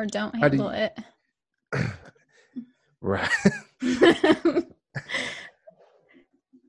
or 0.00 0.06
don't 0.06 0.34
handle 0.34 0.70
it. 0.70 0.98
right. 3.00 3.28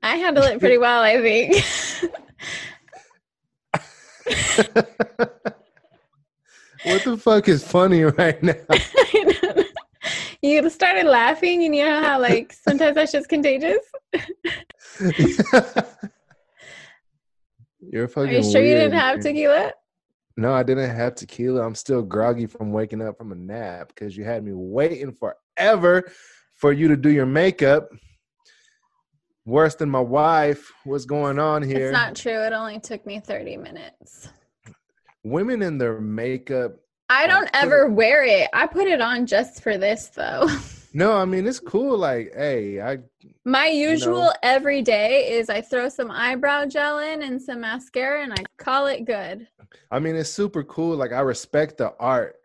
I 0.04 0.16
handle 0.16 0.42
it 0.44 0.58
pretty 0.58 0.76
well, 0.78 1.02
I 1.02 1.22
think. 1.22 1.54
what 6.84 7.04
the 7.04 7.16
fuck 7.16 7.48
is 7.48 7.64
funny 7.64 8.02
right 8.02 8.42
now? 8.42 8.54
you 10.42 10.68
started 10.68 11.06
laughing, 11.06 11.64
and 11.64 11.74
you 11.74 11.86
know 11.86 12.02
how 12.02 12.20
like 12.20 12.52
sometimes 12.52 12.96
that's 12.96 13.12
just 13.12 13.28
contagious. 13.28 13.78
You're 17.80 18.08
fucking. 18.08 18.30
Are 18.30 18.32
you 18.32 18.42
sure 18.42 18.60
you 18.60 18.74
didn't 18.74 18.98
have 18.98 19.16
dude. 19.16 19.34
tequila? 19.34 19.72
No, 20.42 20.52
I 20.52 20.64
didn't 20.64 20.90
have 20.90 21.14
tequila. 21.14 21.64
I'm 21.64 21.76
still 21.76 22.02
groggy 22.02 22.46
from 22.46 22.72
waking 22.72 23.00
up 23.00 23.16
from 23.16 23.30
a 23.30 23.36
nap 23.36 23.92
because 23.94 24.16
you 24.16 24.24
had 24.24 24.42
me 24.42 24.50
waiting 24.52 25.12
forever 25.12 26.10
for 26.56 26.72
you 26.72 26.88
to 26.88 26.96
do 26.96 27.10
your 27.10 27.26
makeup. 27.26 27.88
Worse 29.44 29.76
than 29.76 29.88
my 29.88 30.00
wife. 30.00 30.72
What's 30.82 31.04
going 31.04 31.38
on 31.38 31.62
here? 31.62 31.90
It's 31.90 31.92
not 31.92 32.16
true. 32.16 32.40
It 32.40 32.52
only 32.52 32.80
took 32.80 33.06
me 33.06 33.20
30 33.20 33.56
minutes. 33.58 34.30
Women 35.22 35.62
in 35.62 35.78
their 35.78 36.00
makeup. 36.00 36.72
I 37.08 37.28
don't 37.28 37.48
ever 37.54 37.88
wear 37.88 38.24
it. 38.24 38.48
I 38.52 38.66
put 38.66 38.88
it 38.88 39.00
on 39.00 39.26
just 39.26 39.62
for 39.62 39.78
this 39.78 40.08
though. 40.08 40.48
No, 40.94 41.12
I 41.12 41.24
mean 41.24 41.46
it's 41.46 41.60
cool. 41.60 41.96
Like, 41.96 42.32
hey, 42.34 42.80
I 42.80 42.98
My 43.44 43.66
usual 43.66 44.22
know. 44.24 44.32
every 44.42 44.82
day 44.82 45.30
is 45.32 45.48
I 45.48 45.60
throw 45.62 45.88
some 45.88 46.10
eyebrow 46.10 46.66
gel 46.66 46.98
in 46.98 47.22
and 47.22 47.40
some 47.40 47.60
mascara 47.60 48.22
and 48.22 48.32
I 48.32 48.42
call 48.58 48.86
it 48.86 49.04
good. 49.04 49.48
I 49.90 49.98
mean, 49.98 50.16
it's 50.16 50.28
super 50.30 50.62
cool. 50.64 50.96
Like, 50.96 51.12
I 51.12 51.20
respect 51.20 51.78
the 51.78 51.94
art 51.98 52.36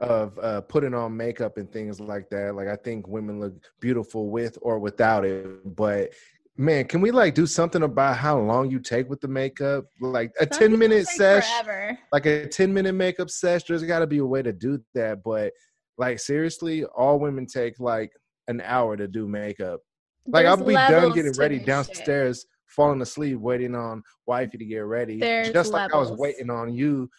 of 0.00 0.38
uh, 0.40 0.60
putting 0.62 0.94
on 0.94 1.16
makeup 1.16 1.56
and 1.56 1.70
things 1.72 1.98
like 1.98 2.30
that. 2.30 2.54
Like, 2.54 2.68
I 2.68 2.76
think 2.76 3.08
women 3.08 3.40
look 3.40 3.54
beautiful 3.80 4.30
with 4.30 4.56
or 4.62 4.78
without 4.78 5.24
it. 5.24 5.74
But 5.76 6.10
man, 6.56 6.84
can 6.86 7.00
we 7.00 7.10
like 7.10 7.34
do 7.34 7.46
something 7.46 7.82
about 7.82 8.16
how 8.16 8.38
long 8.38 8.70
you 8.70 8.78
take 8.78 9.08
with 9.10 9.20
the 9.20 9.26
makeup? 9.28 9.86
Like 10.00 10.32
a 10.40 10.46
Some 10.52 10.70
ten 10.70 10.78
minute 10.78 11.06
take 11.08 11.16
sesh, 11.16 11.50
Forever. 11.62 11.98
like 12.12 12.26
a 12.26 12.46
ten 12.46 12.72
minute 12.72 12.92
makeup 12.94 13.28
sesh. 13.30 13.64
There's 13.64 13.82
got 13.82 14.00
to 14.00 14.06
be 14.06 14.18
a 14.18 14.24
way 14.26 14.42
to 14.42 14.52
do 14.52 14.80
that. 14.94 15.24
But 15.24 15.52
like 15.98 16.20
seriously, 16.20 16.84
all 16.84 17.18
women 17.18 17.46
take 17.46 17.78
like 17.80 18.12
an 18.46 18.62
hour 18.62 18.96
to 18.96 19.06
do 19.06 19.28
makeup. 19.28 19.80
Like 20.26 20.44
There's 20.44 20.58
I'll 20.58 20.66
be 20.66 20.74
done 20.74 21.12
getting 21.12 21.32
ready 21.32 21.56
this 21.56 21.62
shit. 21.62 21.66
downstairs, 21.66 22.46
falling 22.66 23.02
asleep, 23.02 23.38
waiting 23.38 23.74
on 23.74 24.02
wifey 24.26 24.58
to 24.58 24.64
get 24.64 24.78
ready. 24.78 25.18
There's 25.18 25.50
Just 25.50 25.72
like 25.72 25.92
I 25.92 25.98
was 25.98 26.12
waiting 26.12 26.50
on 26.50 26.72
you 26.72 27.10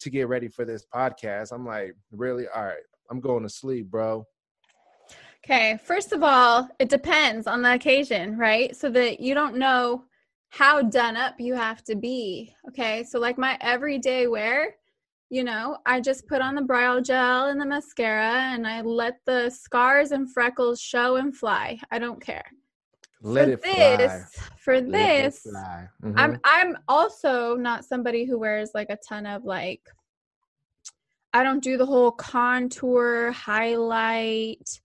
to 0.00 0.10
get 0.10 0.28
ready 0.28 0.48
for 0.48 0.64
this 0.64 0.86
podcast. 0.94 1.52
I'm 1.52 1.66
like, 1.66 1.94
really? 2.12 2.46
All 2.54 2.64
right, 2.64 2.82
I'm 3.10 3.20
going 3.20 3.42
to 3.42 3.48
sleep, 3.48 3.90
bro. 3.90 4.24
Okay, 5.44 5.78
first 5.82 6.12
of 6.12 6.22
all, 6.22 6.68
it 6.78 6.88
depends 6.88 7.46
on 7.46 7.62
the 7.62 7.74
occasion, 7.74 8.36
right? 8.36 8.76
So 8.76 8.90
that 8.90 9.20
you 9.20 9.34
don't 9.34 9.56
know 9.56 10.04
how 10.50 10.82
done 10.82 11.16
up 11.16 11.34
you 11.38 11.54
have 11.54 11.82
to 11.84 11.96
be. 11.96 12.54
Okay, 12.68 13.04
so 13.04 13.18
like 13.18 13.38
my 13.38 13.56
everyday 13.60 14.26
wear, 14.26 14.76
you 15.30 15.44
know, 15.44 15.78
I 15.86 16.00
just 16.00 16.26
put 16.26 16.42
on 16.42 16.56
the 16.56 16.62
brow 16.62 17.00
gel 17.00 17.48
and 17.48 17.60
the 17.60 17.64
mascara 17.64 18.52
and 18.52 18.66
I 18.66 18.82
let 18.82 19.18
the 19.24 19.48
scars 19.48 20.10
and 20.10 20.30
freckles 20.30 20.80
show 20.80 21.16
and 21.16 21.34
fly. 21.34 21.78
I 21.90 22.00
don't 22.00 22.20
care. 22.20 22.44
Let 23.22 23.46
for 23.46 23.52
it 23.52 23.62
fly. 23.62 23.96
this, 23.96 24.38
for 24.58 24.80
Let 24.80 24.84
it 24.86 25.22
this, 25.24 25.42
fly. 25.42 25.88
I'm. 26.02 26.12
Mm-hmm. 26.12 26.34
I'm 26.42 26.78
also 26.88 27.54
not 27.54 27.84
somebody 27.84 28.24
who 28.24 28.38
wears 28.38 28.70
like 28.74 28.90
a 28.90 28.98
ton 29.08 29.26
of 29.26 29.44
like 29.44 29.82
I 31.32 31.44
don't 31.44 31.62
do 31.62 31.76
the 31.76 31.86
whole 31.86 32.10
contour, 32.10 33.30
highlight, 33.30 34.80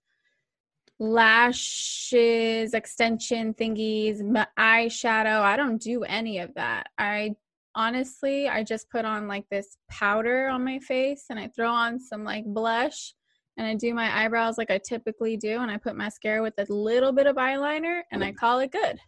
lashes, 0.98 2.72
extension 2.74 3.52
thingies, 3.54 4.22
my 4.22 4.46
eyeshadow. 4.58 5.40
I 5.40 5.56
don't 5.56 5.80
do 5.80 6.04
any 6.04 6.38
of 6.38 6.54
that. 6.54 6.88
I 6.98 7.34
honestly, 7.76 8.48
I 8.48 8.64
just 8.64 8.90
put 8.90 9.04
on 9.04 9.28
like 9.28 9.44
this 9.50 9.76
powder 9.88 10.48
on 10.48 10.64
my 10.64 10.78
face 10.80 11.26
and 11.30 11.38
I 11.38 11.48
throw 11.54 11.70
on 11.70 12.00
some 12.00 12.24
like 12.24 12.44
blush 12.46 13.14
and 13.58 13.66
I 13.66 13.74
do 13.74 13.94
my 13.94 14.24
eyebrows 14.24 14.58
like 14.58 14.70
I 14.70 14.78
typically 14.78 15.36
do 15.36 15.60
and 15.60 15.70
I 15.70 15.76
put 15.76 15.94
mascara 15.94 16.42
with 16.42 16.54
a 16.58 16.66
little 16.72 17.12
bit 17.12 17.26
of 17.26 17.36
eyeliner 17.36 18.00
and 18.10 18.24
I 18.24 18.32
call 18.32 18.58
it 18.60 18.72
good. 18.72 18.98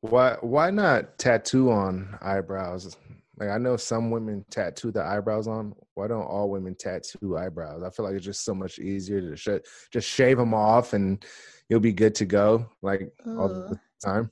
Why? 0.00 0.36
Why 0.40 0.70
not 0.70 1.18
tattoo 1.18 1.70
on 1.70 2.16
eyebrows? 2.22 2.96
Like 3.36 3.48
I 3.48 3.58
know 3.58 3.76
some 3.76 4.10
women 4.10 4.44
tattoo 4.50 4.92
the 4.92 5.02
eyebrows 5.02 5.48
on. 5.48 5.74
Why 5.94 6.06
don't 6.08 6.22
all 6.22 6.50
women 6.50 6.76
tattoo 6.78 7.36
eyebrows? 7.36 7.82
I 7.82 7.90
feel 7.90 8.06
like 8.06 8.14
it's 8.14 8.24
just 8.24 8.44
so 8.44 8.54
much 8.54 8.78
easier 8.78 9.20
to 9.20 9.36
sh- 9.36 9.66
just 9.92 10.08
shave 10.08 10.38
them 10.38 10.54
off 10.54 10.92
and 10.92 11.24
you'll 11.68 11.80
be 11.80 11.92
good 11.92 12.14
to 12.16 12.24
go. 12.24 12.66
Like 12.82 13.10
all 13.26 13.48
the 13.48 13.64
uh-huh. 13.64 13.74
time. 14.04 14.30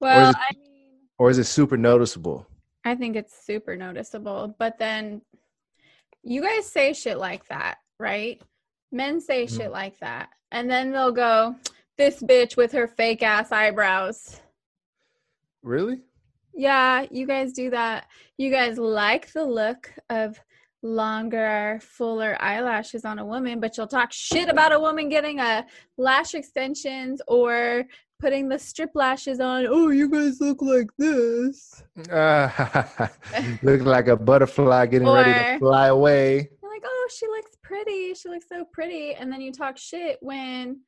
Well, 0.00 0.30
it- 0.30 0.36
I 0.36 0.54
mean, 0.54 1.00
Or 1.18 1.28
is 1.28 1.38
it 1.38 1.44
super 1.44 1.76
noticeable? 1.76 2.46
I 2.84 2.94
think 2.94 3.16
it's 3.16 3.44
super 3.44 3.76
noticeable. 3.76 4.54
But 4.58 4.78
then 4.78 5.22
you 6.22 6.42
guys 6.42 6.66
say 6.66 6.92
shit 6.92 7.18
like 7.18 7.46
that, 7.48 7.78
right? 7.98 8.40
Men 8.92 9.20
say 9.20 9.46
Mhm. 9.46 9.56
shit 9.56 9.70
like 9.70 9.98
that. 9.98 10.30
And 10.52 10.70
then 10.70 10.92
they'll 10.92 11.12
go, 11.12 11.56
this 11.96 12.22
bitch 12.22 12.56
with 12.56 12.72
her 12.72 12.86
fake 12.86 13.22
ass 13.22 13.52
eyebrows. 13.52 14.40
Really? 15.62 16.02
Yeah, 16.52 17.06
you 17.10 17.26
guys 17.26 17.52
do 17.52 17.70
that. 17.70 18.08
You 18.36 18.50
guys 18.50 18.78
like 18.78 19.32
the 19.32 19.44
look 19.44 19.92
of 20.10 20.38
longer, 20.82 21.78
fuller 21.82 22.36
eyelashes 22.40 23.04
on 23.04 23.18
a 23.18 23.24
woman, 23.24 23.58
but 23.58 23.76
you'll 23.76 23.86
talk 23.86 24.12
shit 24.12 24.48
about 24.48 24.72
a 24.72 24.78
woman 24.78 25.08
getting 25.08 25.40
a 25.40 25.66
lash 25.96 26.34
extensions 26.34 27.22
or 27.26 27.84
putting 28.20 28.48
the 28.48 28.58
strip 28.58 28.90
lashes 28.94 29.40
on. 29.40 29.66
Oh, 29.68 29.90
you 29.90 30.08
guys 30.08 30.40
look 30.40 30.62
like 30.62 30.88
this. 30.98 31.82
Uh, 32.10 32.48
look 33.62 33.82
like 33.82 34.08
a 34.08 34.16
butterfly 34.16 34.86
getting 34.86 35.08
ready 35.08 35.32
to 35.32 35.58
fly 35.58 35.88
away. 35.88 36.48
You're 36.62 36.70
like, 36.70 36.82
oh, 36.84 37.08
she 37.14 37.26
looks 37.26 37.52
pretty. 37.62 38.14
She 38.14 38.28
looks 38.28 38.46
so 38.48 38.64
pretty. 38.72 39.14
And 39.14 39.32
then 39.32 39.40
you 39.40 39.52
talk 39.52 39.76
shit 39.76 40.18
when 40.20 40.80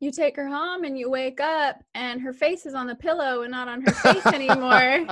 you 0.00 0.10
take 0.10 0.34
her 0.36 0.48
home 0.48 0.84
and 0.84 0.98
you 0.98 1.10
wake 1.10 1.40
up 1.40 1.76
and 1.94 2.20
her 2.22 2.32
face 2.32 2.64
is 2.64 2.74
on 2.74 2.86
the 2.86 2.94
pillow 2.94 3.42
and 3.42 3.50
not 3.50 3.68
on 3.68 3.82
her 3.82 3.92
face 3.92 4.26
anymore. 4.32 5.06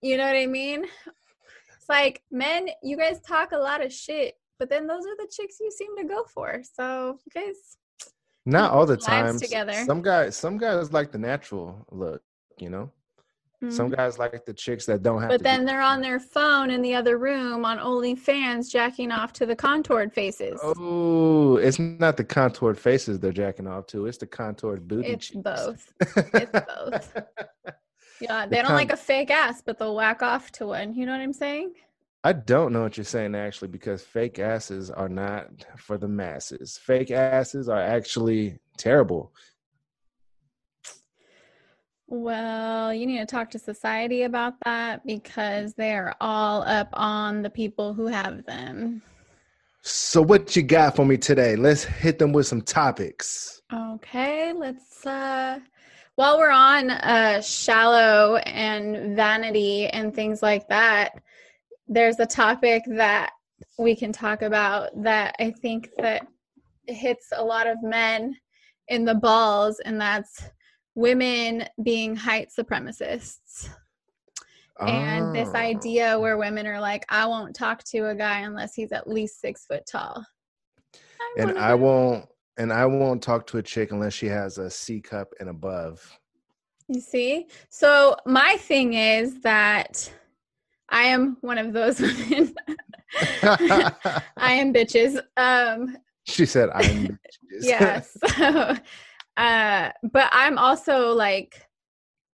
You 0.00 0.16
know 0.16 0.26
what 0.26 0.36
I 0.36 0.46
mean? 0.46 0.84
It's 0.84 1.88
like, 1.88 2.22
men, 2.30 2.68
you 2.82 2.96
guys 2.96 3.20
talk 3.20 3.52
a 3.52 3.58
lot 3.58 3.84
of 3.84 3.92
shit, 3.92 4.34
but 4.58 4.70
then 4.70 4.86
those 4.86 5.04
are 5.04 5.16
the 5.16 5.28
chicks 5.30 5.58
you 5.60 5.70
seem 5.70 5.96
to 5.96 6.04
go 6.04 6.24
for. 6.32 6.62
So, 6.62 7.18
you 7.24 7.42
guys, 7.42 7.76
Not 8.46 8.70
all 8.70 8.86
the 8.86 8.96
time. 8.96 9.38
together. 9.38 9.74
Some 9.84 10.00
guys, 10.00 10.36
some 10.36 10.56
guys 10.56 10.92
like 10.92 11.12
the 11.12 11.18
natural 11.18 11.84
look. 11.90 12.22
You 12.58 12.70
know, 12.70 12.92
some 13.70 13.90
mm. 13.90 13.96
guys 13.96 14.18
like 14.18 14.44
the 14.46 14.54
chicks 14.54 14.86
that 14.86 15.02
don't 15.02 15.20
have. 15.20 15.30
but 15.30 15.42
then 15.42 15.64
they're 15.64 15.82
on 15.82 16.00
their 16.00 16.20
phone 16.20 16.70
in 16.70 16.80
the 16.80 16.94
other 16.94 17.18
room 17.18 17.64
on 17.64 17.78
OnlyFans 17.78 18.70
jacking 18.70 19.10
off 19.10 19.32
to 19.34 19.46
the 19.46 19.56
contoured 19.56 20.12
faces. 20.12 20.60
Oh, 20.62 21.56
it's 21.56 21.78
not 21.78 22.16
the 22.16 22.24
contoured 22.24 22.78
faces 22.78 23.18
they're 23.18 23.32
jacking 23.32 23.66
off 23.66 23.86
to. 23.88 24.06
It's 24.06 24.18
the 24.18 24.26
contoured 24.26 24.86
booty. 24.86 25.08
it's 25.08 25.26
cheeks. 25.26 25.42
both. 25.42 25.92
It's 26.34 26.52
both. 26.52 27.14
Yeah, 28.20 28.46
they 28.46 28.56
The 28.56 28.62
don't 28.62 28.72
like 28.72 28.92
a 28.92 28.96
fake 28.96 29.30
ass, 29.30 29.60
but 29.60 29.78
they'll 29.78 29.94
whack 29.94 30.22
off 30.22 30.50
to 30.52 30.68
one. 30.68 30.94
You 30.94 31.04
know 31.04 31.12
what 31.12 31.20
I'm 31.20 31.34
saying? 31.34 31.74
I 32.26 32.32
don't 32.32 32.72
know 32.72 32.82
what 32.82 32.96
you're 32.96 33.04
saying 33.04 33.36
actually 33.36 33.68
because 33.68 34.02
fake 34.02 34.40
asses 34.40 34.90
are 34.90 35.08
not 35.08 35.64
for 35.76 35.96
the 35.96 36.08
masses. 36.08 36.76
Fake 36.76 37.12
asses 37.12 37.68
are 37.68 37.80
actually 37.80 38.58
terrible. 38.76 39.32
Well, 42.08 42.92
you 42.92 43.06
need 43.06 43.18
to 43.18 43.26
talk 43.26 43.50
to 43.50 43.60
society 43.60 44.24
about 44.24 44.54
that 44.64 45.06
because 45.06 45.74
they 45.74 45.94
are 45.94 46.16
all 46.20 46.62
up 46.62 46.88
on 46.94 47.42
the 47.42 47.50
people 47.50 47.94
who 47.94 48.08
have 48.08 48.44
them. 48.44 49.02
So 49.82 50.20
what 50.20 50.56
you 50.56 50.64
got 50.64 50.96
for 50.96 51.06
me 51.06 51.16
today? 51.16 51.54
Let's 51.54 51.84
hit 51.84 52.18
them 52.18 52.32
with 52.32 52.48
some 52.48 52.60
topics. 52.60 53.62
Okay, 53.72 54.52
let's 54.52 55.06
uh 55.06 55.60
while 56.16 56.38
we're 56.38 56.50
on 56.50 56.90
uh 56.90 57.40
shallow 57.40 58.34
and 58.38 59.14
vanity 59.14 59.86
and 59.86 60.12
things 60.12 60.42
like 60.42 60.66
that, 60.70 61.20
there's 61.88 62.20
a 62.20 62.26
topic 62.26 62.82
that 62.88 63.30
we 63.78 63.94
can 63.96 64.12
talk 64.12 64.42
about 64.42 64.90
that 65.02 65.34
I 65.38 65.50
think 65.50 65.90
that 65.98 66.26
hits 66.86 67.28
a 67.34 67.44
lot 67.44 67.66
of 67.66 67.82
men 67.82 68.36
in 68.88 69.04
the 69.04 69.14
balls 69.14 69.80
and 69.80 70.00
that's 70.00 70.42
women 70.94 71.64
being 71.82 72.16
height 72.16 72.48
supremacists. 72.56 73.68
And 74.80 75.34
this 75.34 75.50
Oh. 75.54 75.58
idea 75.58 76.18
where 76.18 76.36
women 76.36 76.66
are 76.66 76.80
like, 76.80 77.04
I 77.08 77.26
won't 77.26 77.56
talk 77.56 77.82
to 77.84 78.08
a 78.08 78.14
guy 78.14 78.40
unless 78.40 78.74
he's 78.74 78.92
at 78.92 79.08
least 79.08 79.40
six 79.40 79.64
foot 79.66 79.84
tall. 79.90 80.24
I'm 81.38 81.48
and 81.48 81.58
I 81.58 81.70
them. 81.70 81.80
won't 81.80 82.26
and 82.58 82.72
I 82.72 82.86
won't 82.86 83.22
talk 83.22 83.46
to 83.48 83.58
a 83.58 83.62
chick 83.62 83.92
unless 83.92 84.14
she 84.14 84.26
has 84.26 84.58
a 84.58 84.70
C 84.70 85.00
cup 85.00 85.28
and 85.40 85.48
above. 85.48 86.18
You 86.88 87.00
see? 87.00 87.48
So 87.68 88.16
my 88.26 88.56
thing 88.58 88.94
is 88.94 89.40
that 89.40 90.10
I 90.88 91.04
am 91.04 91.36
one 91.40 91.58
of 91.58 91.72
those 91.72 92.00
women 92.00 92.54
I 93.42 94.22
am 94.36 94.72
bitches. 94.72 95.20
Um, 95.36 95.96
she 96.24 96.44
said, 96.44 96.70
"I'm 96.74 97.18
bitches." 97.52 97.62
yes. 97.62 98.16
uh, 99.36 99.90
but 100.02 100.28
I'm 100.32 100.58
also 100.58 101.12
like 101.12 101.66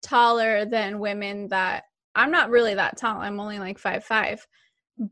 taller 0.02 0.64
than 0.64 0.98
women 0.98 1.48
that 1.48 1.84
I'm 2.14 2.30
not 2.30 2.50
really 2.50 2.74
that 2.74 2.96
tall. 2.96 3.20
I'm 3.20 3.38
only 3.38 3.58
like 3.58 3.78
five 3.78 4.04
five, 4.04 4.46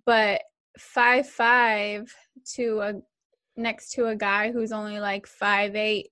but 0.07 0.43
five 0.79 1.29
five 1.29 2.13
to 2.55 2.81
a 2.81 2.95
next 3.57 3.93
to 3.93 4.07
a 4.07 4.17
guy 4.17 4.51
who's 4.51 4.73
only 4.73 4.99
like 4.99 5.27
five 5.27 5.77
eight, 5.77 6.09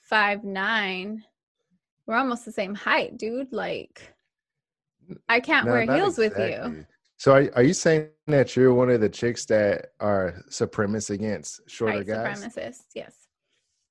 five 0.00 0.42
nine. 0.42 1.22
We're 2.06 2.16
almost 2.16 2.44
the 2.44 2.52
same 2.52 2.74
height, 2.74 3.18
dude. 3.18 3.52
Like, 3.52 4.14
I 5.28 5.40
can't 5.40 5.66
No, 5.66 5.72
wear 5.72 5.82
heels 5.82 6.18
with 6.18 6.34
you. 6.38 6.86
So 7.18 7.32
are 7.32 7.50
are 7.56 7.62
you 7.62 7.72
saying 7.72 8.08
that 8.26 8.54
you're 8.56 8.74
one 8.74 8.90
of 8.90 9.00
the 9.00 9.08
chicks 9.08 9.46
that 9.46 9.92
are 10.00 10.42
supremacist 10.50 11.10
against 11.10 11.60
shorter 11.68 11.98
Height 11.98 12.06
guys? 12.06 12.44
supremacists, 12.44 12.84
yes. 12.94 13.28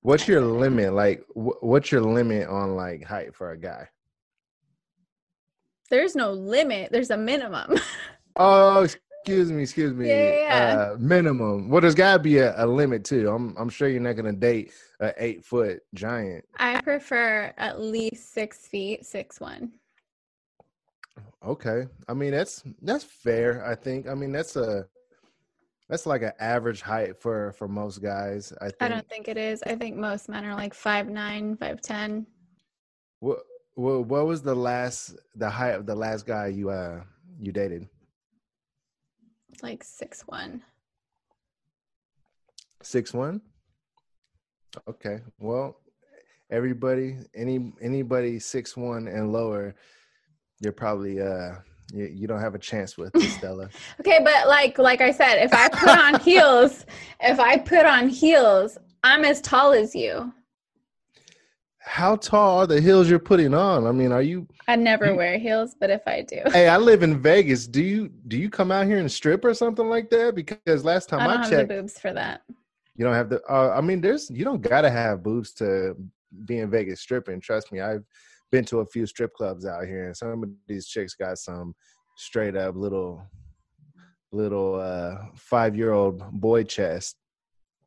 What's 0.01 0.27
your 0.27 0.41
limit? 0.41 0.93
Like, 0.93 1.23
wh- 1.33 1.61
what's 1.63 1.91
your 1.91 2.01
limit 2.01 2.47
on 2.47 2.75
like 2.75 3.03
height 3.03 3.33
for 3.33 3.51
a 3.51 3.57
guy? 3.57 3.87
There's 5.89 6.15
no 6.15 6.31
limit. 6.31 6.91
There's 6.91 7.11
a 7.11 7.17
minimum. 7.17 7.75
Oh, 8.37 8.83
excuse 8.83 9.49
me, 9.49 9.63
excuse 9.63 9.93
me. 9.93 10.09
Yeah, 10.09 10.33
yeah. 10.33 10.75
Uh, 10.91 10.97
minimum. 10.99 11.69
Well, 11.69 11.79
there's 11.79 11.95
got 11.95 12.13
to 12.13 12.19
be 12.19 12.39
a, 12.39 12.53
a 12.61 12.67
limit 12.67 13.05
too. 13.05 13.29
I'm 13.29 13.55
I'm 13.57 13.69
sure 13.69 13.87
you're 13.87 14.01
not 14.01 14.17
gonna 14.17 14.33
date 14.33 14.73
a 14.99 15.13
eight 15.17 15.45
foot 15.45 15.79
giant. 15.93 16.43
I 16.57 16.81
prefer 16.81 17.53
at 17.57 17.79
least 17.79 18.33
six 18.33 18.67
feet, 18.67 19.05
six 19.05 19.39
one. 19.39 19.71
Okay, 21.45 21.87
I 22.07 22.13
mean 22.13 22.31
that's 22.31 22.63
that's 22.81 23.03
fair. 23.03 23.65
I 23.65 23.75
think. 23.75 24.07
I 24.07 24.15
mean 24.15 24.31
that's 24.31 24.55
a 24.55 24.87
that's 25.89 26.05
like 26.05 26.23
an 26.23 26.33
average 26.39 26.81
height 26.81 27.21
for 27.21 27.51
for 27.53 27.67
most 27.67 28.01
guys. 28.01 28.51
I 28.61 28.65
think. 28.65 28.81
I 28.81 28.87
don't 28.89 29.07
think 29.07 29.27
it 29.27 29.37
is. 29.37 29.61
I 29.63 29.75
think 29.75 29.95
most 29.95 30.27
men 30.27 30.45
are 30.45 30.55
like 30.55 30.73
five 30.73 31.07
nine, 31.07 31.55
five 31.57 31.81
ten. 31.81 32.25
What, 33.19 33.39
what 33.75 34.07
what 34.07 34.25
was 34.25 34.41
the 34.41 34.55
last 34.55 35.15
the 35.35 35.49
height 35.49 35.75
of 35.75 35.85
the 35.85 35.95
last 35.95 36.25
guy 36.25 36.47
you 36.47 36.69
uh 36.69 37.01
you 37.39 37.51
dated? 37.51 37.87
like 39.61 39.83
six 39.83 40.21
one. 40.27 40.63
Six 42.81 43.13
one. 43.13 43.41
Okay. 44.87 45.21
Well, 45.39 45.77
everybody, 46.49 47.17
any 47.33 47.73
anybody 47.81 48.39
six 48.39 48.75
one 48.75 49.07
and 49.07 49.31
lower, 49.31 49.75
you're 50.61 50.71
probably 50.73 51.21
uh 51.21 51.55
you, 51.93 52.05
you 52.05 52.27
don't 52.27 52.39
have 52.41 52.55
a 52.55 52.59
chance 52.59 52.97
with 52.97 53.11
Stella. 53.37 53.69
Okay, 53.99 54.19
but 54.23 54.47
like 54.47 54.77
like 54.77 55.01
I 55.01 55.11
said, 55.11 55.35
if 55.43 55.53
I 55.53 55.69
put 55.69 55.89
on 55.89 56.19
heels, 56.21 56.85
if 57.21 57.39
I 57.39 57.57
put 57.57 57.85
on 57.85 58.09
heels, 58.09 58.77
I'm 59.03 59.23
as 59.23 59.41
tall 59.41 59.71
as 59.73 59.93
you. 59.95 60.33
How 61.79 62.15
tall 62.15 62.59
are 62.61 62.67
the 62.67 62.81
heels 62.81 63.07
you're 63.07 63.19
putting 63.19 63.53
on? 63.53 63.85
I 63.85 63.91
mean, 63.91 64.11
are 64.11 64.21
you? 64.21 64.47
I 64.67 64.75
never 64.75 65.07
You- 65.11 65.15
wear 65.15 65.37
heels, 65.37 65.75
but 65.79 65.91
if 65.91 66.01
I 66.07 66.21
do, 66.23 66.41
Hey, 66.51 66.67
I 66.67 66.77
live 66.77 67.03
in 67.03 67.21
Vegas. 67.21 67.67
Do 67.67 67.83
you 67.83 68.09
do 68.27 68.37
you 68.37 68.49
come 68.49 68.71
out 68.71 68.87
here 68.87 68.97
and 68.97 69.11
strip 69.11 69.45
or 69.45 69.53
something 69.53 69.87
like 69.87 70.09
that? 70.09 70.33
Because 70.33 70.83
last 70.83 71.09
time 71.09 71.19
I 71.21 71.27
don't 71.27 71.37
I, 71.37 71.41
have 71.41 71.49
checked, 71.51 71.69
the 71.69 71.75
boobs 71.75 71.99
for 71.99 72.11
that. 72.13 72.41
you 72.95 73.05
don't 73.05 73.13
have 73.13 73.29
the. 73.29 73.43
Uh, 73.43 73.73
I 73.77 73.81
mean, 73.81 74.01
there's 74.01 74.31
you 74.31 74.43
don't 74.43 74.61
gotta 74.61 74.89
have 74.89 75.21
boobs 75.21 75.53
to 75.55 75.95
be 76.45 76.57
in 76.57 76.71
Vegas 76.71 77.01
stripping. 77.01 77.39
Trust 77.39 77.71
me, 77.71 77.81
I've 77.81 78.03
been 78.51 78.65
to 78.65 78.79
a 78.79 78.85
few 78.85 79.05
strip 79.05 79.33
clubs 79.33 79.65
out 79.65 79.85
here, 79.85 80.05
and 80.05 80.17
some 80.17 80.43
of 80.43 80.49
these 80.67 80.87
chicks 80.87 81.15
got 81.15 81.37
some 81.37 81.73
straight 82.17 82.55
up 82.55 82.75
little 82.75 83.21
little 84.31 84.75
uh 84.75 85.15
five 85.35 85.75
year 85.75 85.91
old 85.91 86.23
boy 86.31 86.63
chest. 86.63 87.15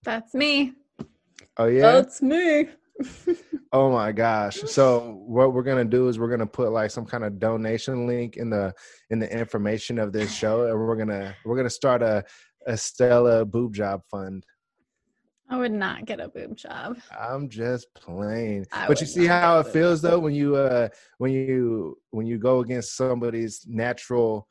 That's 0.05 0.35
me. 0.35 0.73
Oh 1.57 1.67
yeah. 1.67 1.93
That's 1.93 2.23
me. 2.23 2.69
Oh 3.71 3.93
my 3.93 4.13
gosh. 4.13 4.57
So 4.63 5.23
what 5.27 5.53
we're 5.53 5.63
gonna 5.63 5.85
do 5.85 6.09
is 6.09 6.19
we're 6.19 6.31
gonna 6.31 6.47
put 6.47 6.73
like 6.73 6.91
some 6.91 7.05
kind 7.05 7.23
of 7.23 7.39
donation 7.39 8.07
link 8.07 8.39
in 8.39 8.49
the 8.49 8.73
in 9.11 9.19
the 9.19 9.31
information 9.31 9.99
of 9.99 10.11
this 10.11 10.33
show 10.33 10.65
and 10.67 10.79
we're 10.79 10.97
gonna 10.97 11.37
we're 11.45 11.57
gonna 11.57 11.69
start 11.69 12.03
a 12.03 12.25
a 12.67 12.79
Stella 12.79 13.45
boob 13.45 13.75
job 13.75 14.01
fund. 14.11 14.45
I 15.51 15.57
would 15.57 15.73
not 15.73 16.05
get 16.05 16.21
a 16.21 16.29
boob 16.29 16.57
job. 16.57 16.99
I'm 17.19 17.49
just 17.49 17.87
playing. 17.95 18.67
I 18.73 18.87
but 18.87 19.01
you 19.01 19.07
see 19.07 19.27
how 19.27 19.61
it 19.61 19.69
feels 19.69 20.03
though 20.03 20.19
when 20.19 20.35
you 20.35 20.57
uh 20.57 20.89
when 21.19 21.33
you 21.33 21.99
when 22.11 22.27
you 22.27 22.39
go 22.39 22.61
against 22.61 22.97
somebody's 22.97 23.65
natural 23.67 24.47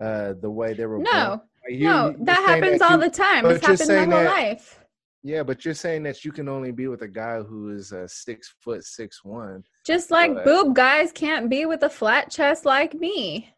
uh 0.00 0.34
the 0.40 0.50
way 0.50 0.74
they 0.74 0.86
were 0.86 0.96
born. 0.98 1.04
No, 1.14 1.42
Like, 1.64 1.78
you- 1.78 1.86
no, 1.86 2.16
that 2.20 2.38
happens 2.48 2.80
that 2.80 2.90
all 2.90 2.98
the 2.98 3.08
time. 3.10 3.46
It's 3.46 3.64
happened 3.64 3.88
my 3.88 4.16
whole 4.16 4.24
that- 4.24 4.36
life. 4.36 4.78
Yeah, 5.24 5.44
but 5.44 5.64
you're 5.64 5.74
saying 5.74 6.02
that 6.02 6.24
you 6.24 6.32
can 6.32 6.48
only 6.48 6.72
be 6.72 6.88
with 6.88 7.02
a 7.02 7.08
guy 7.08 7.40
who 7.42 7.70
is 7.70 7.92
uh, 7.92 8.08
six 8.08 8.52
foot 8.58 8.82
six 8.84 9.22
one. 9.24 9.62
Just 9.86 10.10
like 10.10 10.34
But- 10.34 10.44
boob 10.44 10.74
guys 10.74 11.12
can't 11.12 11.48
be 11.48 11.64
with 11.66 11.84
a 11.84 11.88
flat 11.88 12.28
chest 12.32 12.64
like 12.64 12.94
me. 12.94 13.54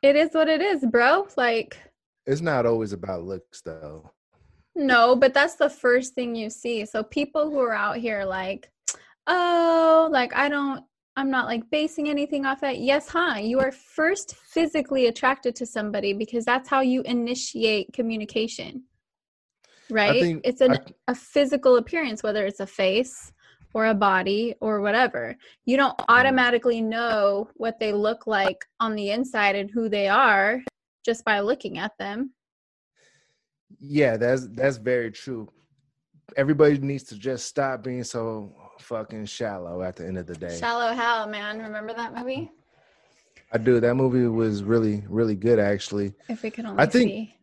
It 0.00 0.16
is 0.16 0.30
what 0.32 0.48
it 0.48 0.62
is, 0.62 0.82
bro. 0.86 1.28
Like, 1.36 1.76
It's 2.26 2.40
not 2.40 2.64
always 2.64 2.94
about 2.94 3.24
looks 3.24 3.60
though. 3.60 4.10
No, 4.74 5.16
but 5.16 5.34
that's 5.34 5.56
the 5.56 5.70
first 5.70 6.14
thing 6.14 6.34
you 6.34 6.50
see. 6.50 6.86
So 6.86 7.02
people 7.02 7.50
who 7.50 7.58
are 7.60 7.74
out 7.74 7.96
here 7.96 8.24
like, 8.24 8.70
oh, 9.26 10.08
like 10.10 10.34
I 10.34 10.48
don't 10.48 10.84
I'm 11.16 11.30
not 11.30 11.46
like 11.46 11.68
basing 11.70 12.08
anything 12.08 12.46
off 12.46 12.60
that. 12.60 12.78
Yes, 12.78 13.08
huh? 13.08 13.36
You 13.38 13.60
are 13.60 13.72
first 13.72 14.36
physically 14.36 15.06
attracted 15.06 15.54
to 15.56 15.66
somebody 15.66 16.12
because 16.12 16.44
that's 16.44 16.68
how 16.68 16.80
you 16.80 17.02
initiate 17.02 17.92
communication. 17.92 18.84
Right? 19.90 20.22
think- 20.22 20.40
it's 20.44 20.60
an, 20.60 20.72
I- 20.72 20.94
a 21.08 21.14
physical 21.14 21.76
appearance, 21.76 22.22
whether 22.22 22.46
it's 22.46 22.60
a 22.60 22.66
face 22.66 23.32
or 23.74 23.86
a 23.86 23.94
body 23.94 24.54
or 24.60 24.80
whatever. 24.80 25.36
You 25.64 25.76
don't 25.76 26.00
automatically 26.08 26.80
know 26.80 27.48
what 27.54 27.78
they 27.78 27.92
look 27.92 28.26
like 28.26 28.64
on 28.78 28.94
the 28.94 29.10
inside 29.10 29.56
and 29.56 29.70
who 29.70 29.88
they 29.88 30.08
are 30.08 30.62
just 31.04 31.24
by 31.24 31.40
looking 31.40 31.78
at 31.78 31.92
them. 31.98 32.32
Yeah, 33.80 34.16
that's 34.16 34.46
that's 34.48 34.76
very 34.76 35.10
true. 35.10 35.48
Everybody 36.36 36.78
needs 36.78 37.04
to 37.04 37.16
just 37.16 37.46
stop 37.46 37.82
being 37.82 38.04
so 38.04 38.54
fucking 38.78 39.26
shallow 39.26 39.82
at 39.82 39.96
the 39.96 40.06
end 40.06 40.18
of 40.18 40.26
the 40.26 40.36
day. 40.36 40.56
Shallow 40.58 40.92
Hal, 40.94 41.26
man. 41.28 41.58
Remember 41.58 41.92
that 41.94 42.14
movie? 42.14 42.50
I 43.52 43.58
do. 43.58 43.80
That 43.80 43.94
movie 43.96 44.26
was 44.26 44.62
really, 44.62 45.02
really 45.08 45.34
good 45.34 45.58
actually. 45.58 46.12
If 46.28 46.42
we 46.42 46.50
could 46.50 46.66
only 46.66 46.86
think- 46.86 47.10
see. 47.10 47.34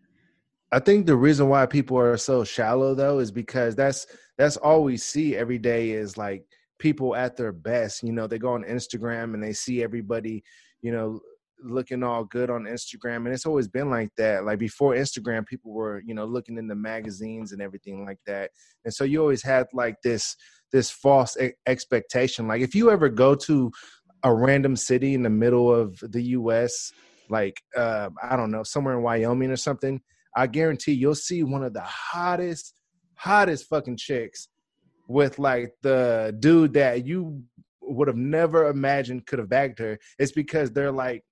I 0.69 0.79
think 0.79 1.05
the 1.05 1.15
reason 1.15 1.47
why 1.47 1.65
people 1.65 1.97
are 1.97 2.17
so 2.17 2.43
shallow 2.43 2.93
though 2.93 3.19
is 3.19 3.31
because 3.31 3.73
that's 3.75 4.05
that's 4.37 4.57
all 4.57 4.83
we 4.83 4.97
see 4.97 5.35
every 5.35 5.57
day 5.57 5.91
is 5.91 6.17
like 6.17 6.45
people 6.77 7.15
at 7.15 7.37
their 7.37 7.53
best. 7.53 8.03
You 8.03 8.11
know, 8.11 8.27
they 8.27 8.37
go 8.37 8.53
on 8.53 8.63
Instagram 8.65 9.33
and 9.33 9.41
they 9.41 9.53
see 9.53 9.81
everybody, 9.81 10.43
you 10.81 10.91
know, 10.91 11.21
looking 11.63 12.03
all 12.03 12.23
good 12.23 12.49
on 12.49 12.63
Instagram 12.63 13.17
and 13.17 13.29
it's 13.29 13.45
always 13.45 13.67
been 13.67 13.89
like 13.89 14.09
that. 14.17 14.45
Like 14.45 14.59
before 14.59 14.93
Instagram 14.93 15.45
people 15.45 15.71
were, 15.71 16.01
you 16.05 16.13
know, 16.13 16.25
looking 16.25 16.57
in 16.57 16.67
the 16.67 16.75
magazines 16.75 17.51
and 17.51 17.61
everything 17.61 18.05
like 18.05 18.19
that. 18.25 18.51
And 18.85 18.93
so 18.93 19.03
you 19.03 19.21
always 19.21 19.43
had 19.43 19.67
like 19.73 20.01
this 20.03 20.35
this 20.71 20.91
false 20.91 21.37
e- 21.37 21.53
expectation. 21.65 22.47
Like 22.47 22.61
if 22.61 22.75
you 22.75 22.91
ever 22.91 23.09
go 23.09 23.35
to 23.35 23.71
a 24.23 24.33
random 24.33 24.75
city 24.75 25.13
in 25.13 25.23
the 25.23 25.29
middle 25.29 25.73
of 25.73 25.97
the 26.01 26.21
US, 26.21 26.91
like 27.29 27.61
uh 27.75 28.09
I 28.21 28.35
don't 28.35 28.51
know, 28.51 28.63
somewhere 28.63 28.95
in 28.95 29.03
Wyoming 29.03 29.51
or 29.51 29.57
something, 29.57 30.01
I 30.35 30.47
guarantee 30.47 30.93
you'll 30.93 31.15
see 31.15 31.43
one 31.43 31.63
of 31.63 31.73
the 31.73 31.81
hottest, 31.81 32.73
hottest 33.15 33.67
fucking 33.67 33.97
chicks 33.97 34.49
with 35.07 35.39
like 35.39 35.73
the 35.81 36.35
dude 36.39 36.73
that 36.73 37.05
you 37.05 37.41
would 37.81 38.07
have 38.07 38.17
never 38.17 38.67
imagined 38.67 39.25
could 39.25 39.39
have 39.39 39.49
bagged 39.49 39.79
her. 39.79 39.97
It's 40.19 40.31
because 40.31 40.71
they're 40.71 40.91
like 40.91 41.23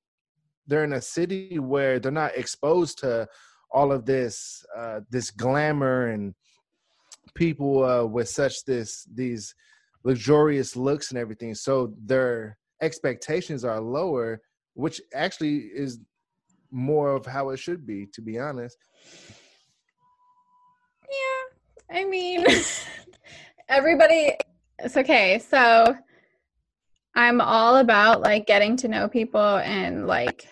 they're 0.67 0.84
in 0.84 0.93
a 0.93 1.01
city 1.01 1.60
where 1.60 2.00
they're 2.00 2.12
not 2.12 2.36
exposed 2.36 3.00
to 3.00 3.27
all 3.72 3.91
of 3.91 4.05
this 4.05 4.63
uh 4.77 5.01
this 5.10 5.31
glamour 5.31 6.07
and 6.07 6.34
people 7.34 7.84
uh 7.84 8.05
with 8.05 8.29
such 8.29 8.63
this 8.65 9.07
these 9.13 9.53
luxurious 10.05 10.75
looks 10.77 11.10
and 11.10 11.19
everything. 11.19 11.53
So 11.53 11.93
their 12.05 12.57
expectations 12.81 13.65
are 13.65 13.81
lower, 13.81 14.39
which 14.75 15.01
actually 15.13 15.57
is 15.57 16.00
more 16.72 17.15
of 17.15 17.25
how 17.25 17.50
it 17.50 17.57
should 17.57 17.86
be, 17.86 18.07
to 18.13 18.22
be 18.22 18.39
honest. 18.39 18.77
Yeah, 21.10 21.98
I 21.98 22.05
mean, 22.05 22.45
everybody. 23.69 24.36
It's 24.79 24.98
okay. 24.98 25.39
So, 25.39 25.95
I'm 27.15 27.39
all 27.39 27.77
about 27.77 28.22
like 28.22 28.45
getting 28.45 28.75
to 28.77 28.89
know 28.89 29.07
people 29.07 29.57
and 29.57 30.05
like 30.05 30.48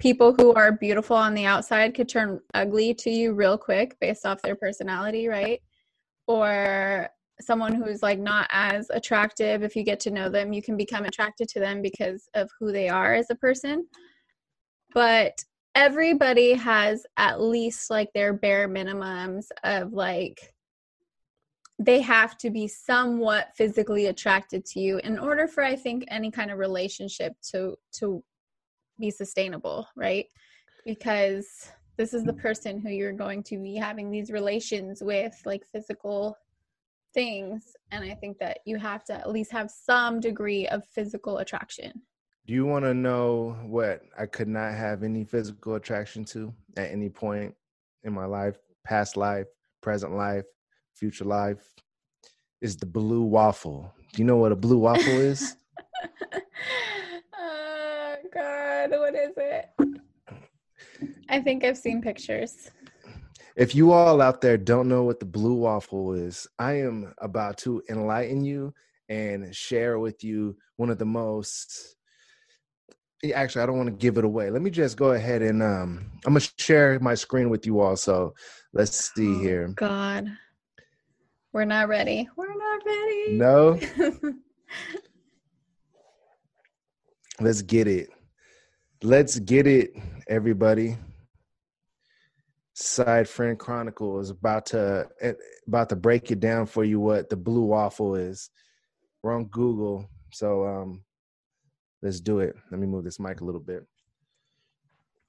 people 0.00 0.34
who 0.34 0.52
are 0.54 0.72
beautiful 0.72 1.14
on 1.14 1.34
the 1.34 1.44
outside 1.44 1.94
could 1.94 2.08
turn 2.08 2.40
ugly 2.54 2.94
to 2.94 3.10
you 3.10 3.34
real 3.34 3.56
quick 3.56 3.96
based 4.00 4.26
off 4.26 4.42
their 4.42 4.56
personality, 4.56 5.28
right? 5.28 5.60
Or 6.26 7.10
someone 7.40 7.74
who's 7.74 8.02
like 8.02 8.18
not 8.18 8.48
as 8.50 8.90
attractive 8.90 9.62
if 9.62 9.76
you 9.76 9.82
get 9.82 10.00
to 10.00 10.10
know 10.10 10.28
them 10.28 10.52
you 10.52 10.62
can 10.62 10.76
become 10.76 11.04
attracted 11.04 11.48
to 11.48 11.58
them 11.58 11.80
because 11.80 12.28
of 12.34 12.50
who 12.58 12.70
they 12.70 12.88
are 12.88 13.14
as 13.14 13.30
a 13.30 13.34
person 13.34 13.86
but 14.92 15.42
everybody 15.74 16.52
has 16.52 17.06
at 17.16 17.40
least 17.40 17.90
like 17.90 18.12
their 18.12 18.32
bare 18.32 18.68
minimums 18.68 19.46
of 19.64 19.92
like 19.92 20.52
they 21.78 22.02
have 22.02 22.36
to 22.36 22.50
be 22.50 22.68
somewhat 22.68 23.48
physically 23.56 24.06
attracted 24.06 24.66
to 24.66 24.80
you 24.80 24.98
in 24.98 25.18
order 25.18 25.48
for 25.48 25.64
i 25.64 25.74
think 25.74 26.04
any 26.08 26.30
kind 26.30 26.50
of 26.50 26.58
relationship 26.58 27.32
to 27.40 27.74
to 27.90 28.22
be 29.00 29.10
sustainable 29.10 29.86
right 29.96 30.26
because 30.84 31.72
this 31.96 32.14
is 32.14 32.24
the 32.24 32.32
mm-hmm. 32.32 32.40
person 32.40 32.80
who 32.80 32.90
you're 32.90 33.12
going 33.12 33.42
to 33.42 33.58
be 33.58 33.74
having 33.74 34.10
these 34.10 34.30
relations 34.30 35.02
with 35.02 35.34
like 35.44 35.62
physical 35.72 36.36
things 37.12 37.72
and 37.90 38.04
i 38.04 38.14
think 38.14 38.38
that 38.38 38.58
you 38.64 38.78
have 38.78 39.04
to 39.04 39.12
at 39.12 39.30
least 39.30 39.50
have 39.50 39.70
some 39.70 40.20
degree 40.20 40.66
of 40.68 40.84
physical 40.94 41.38
attraction 41.38 41.92
Do 42.46 42.54
you 42.54 42.66
want 42.66 42.84
to 42.84 42.94
know 42.94 43.56
what 43.66 44.02
I 44.18 44.26
could 44.26 44.48
not 44.48 44.74
have 44.74 45.04
any 45.04 45.24
physical 45.24 45.76
attraction 45.76 46.24
to 46.26 46.52
at 46.76 46.90
any 46.90 47.08
point 47.08 47.54
in 48.02 48.12
my 48.12 48.24
life, 48.24 48.56
past 48.84 49.16
life, 49.16 49.46
present 49.82 50.16
life, 50.16 50.46
future 50.94 51.24
life? 51.24 51.62
Is 52.60 52.76
the 52.76 52.86
blue 52.86 53.22
waffle. 53.22 53.92
Do 54.12 54.20
you 54.20 54.26
know 54.26 54.36
what 54.36 54.50
a 54.50 54.56
blue 54.56 54.78
waffle 54.78 55.12
is? 55.12 55.54
god 58.32 58.90
what 58.90 59.14
is 59.14 59.32
it 59.36 59.66
i 61.28 61.40
think 61.40 61.64
i've 61.64 61.78
seen 61.78 62.00
pictures 62.02 62.70
If 63.56 63.74
you 63.74 63.92
all 63.92 64.22
out 64.22 64.40
there 64.40 64.56
don't 64.56 64.88
know 64.88 65.02
what 65.02 65.18
the 65.20 65.26
blue 65.26 65.54
waffle 65.54 66.12
is, 66.14 66.46
I 66.58 66.74
am 66.80 67.12
about 67.18 67.58
to 67.58 67.82
enlighten 67.90 68.42
you 68.44 68.72
and 69.08 69.54
share 69.54 69.98
with 69.98 70.22
you 70.24 70.56
one 70.76 70.88
of 70.88 70.96
the 70.98 71.04
most 71.04 71.96
actually 73.34 73.62
I 73.62 73.66
don't 73.66 73.76
want 73.76 73.88
to 73.88 73.92
give 74.06 74.16
it 74.16 74.24
away. 74.24 74.48
Let 74.50 74.62
me 74.62 74.70
just 74.70 74.96
go 74.96 75.10
ahead 75.12 75.42
and 75.42 75.62
um 75.62 76.10
I'm 76.24 76.32
gonna 76.34 76.46
share 76.58 76.98
my 77.00 77.14
screen 77.14 77.50
with 77.50 77.66
you 77.66 77.80
all. 77.80 77.96
So 77.96 78.32
let's 78.72 79.12
see 79.14 79.34
Oh, 79.34 79.40
here. 79.42 79.68
god 79.76 80.28
we're 81.52 81.64
not 81.66 81.88
ready 81.88 82.28
we're 82.36 82.54
not 82.56 82.80
ready 82.86 83.36
No, 83.36 83.78
let's 87.40 87.62
get 87.62 87.88
it. 87.88 88.08
Let's 89.02 89.38
get 89.38 89.66
it, 89.66 89.96
everybody. 90.28 90.98
Side 92.74 93.30
Friend 93.30 93.58
Chronicle 93.58 94.20
is 94.20 94.28
about 94.28 94.66
to 94.66 95.08
eh, 95.22 95.32
about 95.66 95.88
to 95.88 95.96
break 95.96 96.30
it 96.30 96.38
down 96.38 96.66
for 96.66 96.84
you 96.84 97.00
what 97.00 97.30
the 97.30 97.36
blue 97.36 97.62
waffle 97.62 98.14
is. 98.14 98.50
We're 99.22 99.34
on 99.34 99.46
Google, 99.46 100.06
so 100.32 100.66
um, 100.66 101.02
let's 102.02 102.20
do 102.20 102.40
it. 102.40 102.54
Let 102.70 102.78
me 102.78 102.86
move 102.86 103.04
this 103.04 103.18
mic 103.18 103.40
a 103.40 103.44
little 103.44 103.60
bit. 103.60 103.86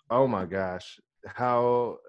Oh 0.10 0.28
my 0.28 0.44
gosh, 0.44 1.00
how 1.26 2.00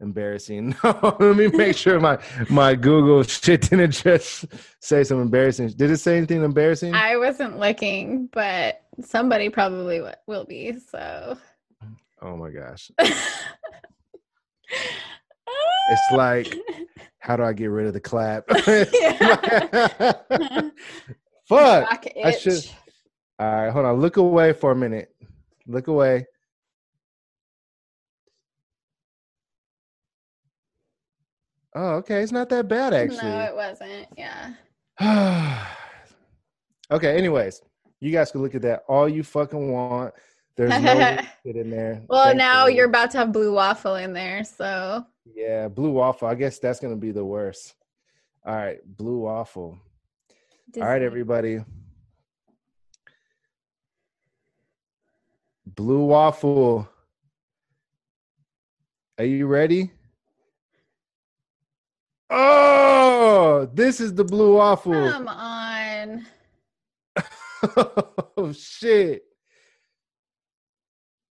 embarrassing! 0.00 0.74
No, 0.84 1.16
let 1.20 1.36
me 1.36 1.48
make 1.48 1.76
sure 1.76 2.00
my 2.00 2.18
my 2.48 2.74
Google 2.74 3.22
shit 3.22 3.62
didn't 3.68 3.92
just 3.92 4.46
say 4.80 5.04
some 5.04 5.20
embarrassing. 5.20 5.68
Did 5.70 5.90
it 5.90 5.98
say 5.98 6.16
anything 6.16 6.42
embarrassing? 6.42 6.94
i 6.94 7.16
wasn't 7.16 7.58
looking 7.58 8.28
but 8.32 8.82
somebody 9.04 9.48
probably 9.48 9.98
w- 9.98 10.14
will 10.26 10.44
be 10.44 10.74
so 10.90 11.36
oh 12.22 12.36
my 12.36 12.50
gosh, 12.50 12.90
it's 12.98 13.42
like 16.12 16.54
how 17.18 17.36
do 17.36 17.42
I 17.44 17.52
get 17.52 17.66
rid 17.66 17.86
of 17.86 17.92
the 17.92 18.00
clap? 18.00 18.48
Fuck. 21.48 22.06
I 22.24 22.30
should- 22.32 22.66
All 23.38 23.62
right, 23.64 23.70
hold 23.70 23.86
on. 23.86 24.00
Look 24.00 24.16
away 24.16 24.52
for 24.52 24.72
a 24.72 24.76
minute. 24.76 25.14
Look 25.66 25.88
away. 25.88 26.26
Oh, 31.74 31.94
okay. 31.96 32.22
It's 32.22 32.32
not 32.32 32.48
that 32.48 32.68
bad, 32.68 32.92
actually. 32.92 33.30
no 33.30 33.40
it 33.40 33.54
wasn't 33.54 34.06
yeah 34.16 34.54
okay. 36.90 37.16
Anyways, 37.16 37.62
you 38.00 38.10
guys 38.12 38.30
can 38.30 38.42
look 38.42 38.54
at 38.54 38.62
that 38.62 38.84
all 38.88 39.08
you 39.08 39.22
fucking 39.22 39.72
want. 39.72 40.14
There's 40.56 40.70
no 40.82 41.18
shit 41.46 41.56
in 41.56 41.70
there. 41.70 42.02
well 42.08 42.34
now 42.34 42.66
you're 42.66 42.86
about 42.86 43.10
to 43.12 43.18
have 43.18 43.32
blue 43.32 43.54
waffle 43.54 43.94
in 43.94 44.12
there 44.12 44.44
so 44.44 45.04
yeah 45.24 45.68
blue 45.68 45.92
waffle. 45.92 46.28
I 46.28 46.34
guess 46.34 46.58
that's 46.58 46.80
gonna 46.80 46.96
be 46.96 47.12
the 47.12 47.24
worst. 47.24 47.74
All 48.44 48.54
right, 48.54 48.78
blue 48.84 49.20
waffle. 49.20 49.78
All 50.76 50.82
right, 50.82 51.02
everybody. 51.02 51.64
Blue 55.66 56.04
waffle. 56.04 56.88
Are 59.18 59.24
you 59.24 59.46
ready? 59.46 59.92
Oh, 62.30 63.68
this 63.74 64.00
is 64.00 64.14
the 64.14 64.24
blue 64.24 64.56
waffle. 64.56 64.92
come 64.92 65.28
on 65.28 66.26
oh 68.36 68.52
shit. 68.52 69.24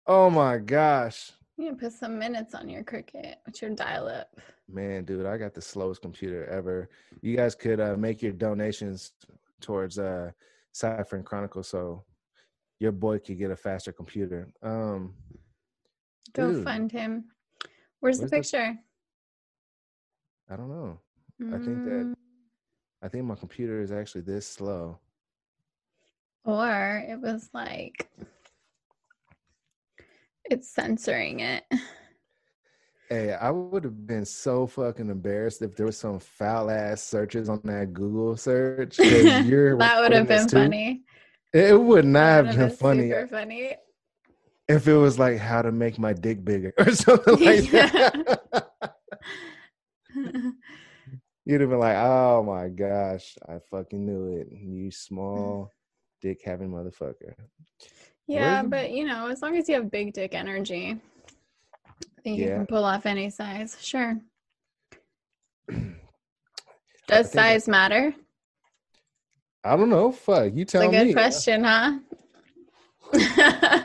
Oh 0.06 0.28
my 0.30 0.58
gosh. 0.58 1.32
you 1.56 1.68
can 1.68 1.76
put 1.78 1.92
some 1.92 2.18
minutes 2.18 2.54
on 2.54 2.68
your 2.68 2.84
cricket 2.84 3.38
with 3.46 3.60
your 3.62 3.70
dial 3.70 4.06
up 4.08 4.28
Man, 4.68 5.04
dude, 5.04 5.26
I 5.26 5.36
got 5.36 5.52
the 5.54 5.60
slowest 5.60 6.00
computer 6.02 6.46
ever. 6.46 6.88
You 7.20 7.36
guys 7.36 7.54
could 7.54 7.78
uh, 7.80 7.96
make 7.96 8.22
your 8.22 8.32
donations 8.32 9.12
towards 9.60 9.98
uh 9.98 10.30
Cypher 10.72 11.16
and 11.16 11.24
Chronicle 11.24 11.62
so 11.62 12.04
your 12.80 12.92
boy 12.92 13.18
could 13.18 13.38
get 13.38 13.50
a 13.50 13.56
faster 13.56 13.92
computer. 13.92 14.48
Um 14.62 15.14
go 16.34 16.52
Dude. 16.52 16.64
fund 16.64 16.90
him 16.92 17.24
where's, 18.00 18.18
Where's 18.18 18.30
the- 18.30 18.36
picture 18.36 18.78
I 20.52 20.56
don't 20.56 20.68
know. 20.68 20.98
I 21.48 21.58
think 21.58 21.82
that- 21.84 22.06
Mm, 22.06 22.14
I 23.02 23.08
think 23.08 23.24
my 23.24 23.34
computer 23.34 23.80
is 23.80 23.90
actually 23.90 24.20
this 24.20 24.46
slow. 24.46 24.98
or 26.44 27.04
it 27.08 27.20
was 27.20 27.48
like 27.54 28.10
it's 30.50 30.68
censoring 30.68 31.38
it 31.40 31.62
Hey, 33.08 33.32
I 33.32 33.50
would 33.50 33.84
have 33.84 34.06
been 34.06 34.24
so 34.24 34.66
fucking 34.66 35.08
embarrassed 35.08 35.62
if 35.62 35.76
there 35.76 35.86
was 35.86 35.96
some 35.98 36.18
foul 36.18 36.68
ass 36.70 37.02
searches 37.02 37.48
on 37.48 37.60
that 37.64 37.92
Google 37.92 38.36
search. 38.36 38.96
that 38.96 39.96
would 40.00 40.12
have 40.12 40.26
been 40.28 40.48
funny 40.48 41.02
It 41.52 41.78
would 41.80 42.04
not 42.06 42.46
have 42.46 42.46
would've 42.46 42.58
been 42.58 42.76
funny 42.76 43.08
super 43.10 43.26
funny 43.28 43.76
if 44.68 44.88
it 44.88 44.96
was 44.96 45.18
like 45.18 45.38
how 45.38 45.62
to 45.62 45.70
make 45.72 45.98
my 45.98 46.12
dick 46.12 46.44
bigger 46.44 46.72
or 46.78 46.90
something 46.92 47.36
like 47.44 47.70
that. 47.70 48.61
You'd 51.44 51.60
have 51.60 51.70
been 51.70 51.78
like, 51.80 51.96
"Oh 51.96 52.42
my 52.44 52.68
gosh, 52.68 53.36
I 53.48 53.58
fucking 53.70 54.04
knew 54.06 54.36
it! 54.36 54.48
You 54.52 54.86
mm. 54.88 54.94
small 54.94 55.70
dick 56.20 56.40
having 56.44 56.70
motherfucker." 56.70 57.34
yeah 58.28 58.62
but 58.62 58.92
you 58.92 59.04
know 59.04 59.26
as 59.26 59.42
long 59.42 59.56
as 59.56 59.68
you 59.68 59.74
have 59.74 59.90
big 59.90 60.12
dick 60.14 60.32
energy 60.32 60.96
i 61.88 62.20
think 62.22 62.38
you 62.38 62.44
Yeah. 62.46 62.58
can 62.58 62.66
pull 62.66 62.84
off 62.84 63.04
any 63.04 63.28
size 63.30 63.76
sure 63.80 64.16
does 67.08 67.26
I- 67.36 67.56
size 67.56 67.68
matter 67.68 68.14
I 69.64 69.76
don't 69.76 69.90
know. 69.90 70.10
Fuck, 70.10 70.54
you 70.54 70.64
tell 70.64 70.82
it's 70.82 70.92
a 70.92 70.96
good 70.98 71.06
me. 71.08 71.12
question 71.12 71.64
huh 71.64 71.98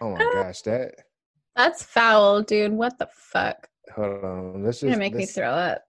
Oh 0.00 0.10
my 0.10 0.18
gosh, 0.32 0.62
that. 0.62 0.94
that's 1.56 1.82
foul 1.82 2.42
dude 2.42 2.72
what 2.72 2.98
the 2.98 3.08
fuck 3.12 3.68
Hold 3.94 4.24
on. 4.24 4.64
Let's 4.64 4.82
you're 4.82 4.90
gonna 4.90 4.98
make 4.98 5.14
me 5.14 5.20
let's- 5.20 5.34
throw 5.34 5.50
up 5.50 5.82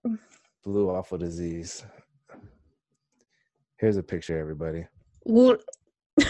blue 0.64 0.86
waffle 0.86 1.18
disease. 1.18 1.84
Here's 3.78 3.96
a 3.96 4.02
picture, 4.02 4.38
everybody. 4.38 4.86
Wo- 5.24 5.58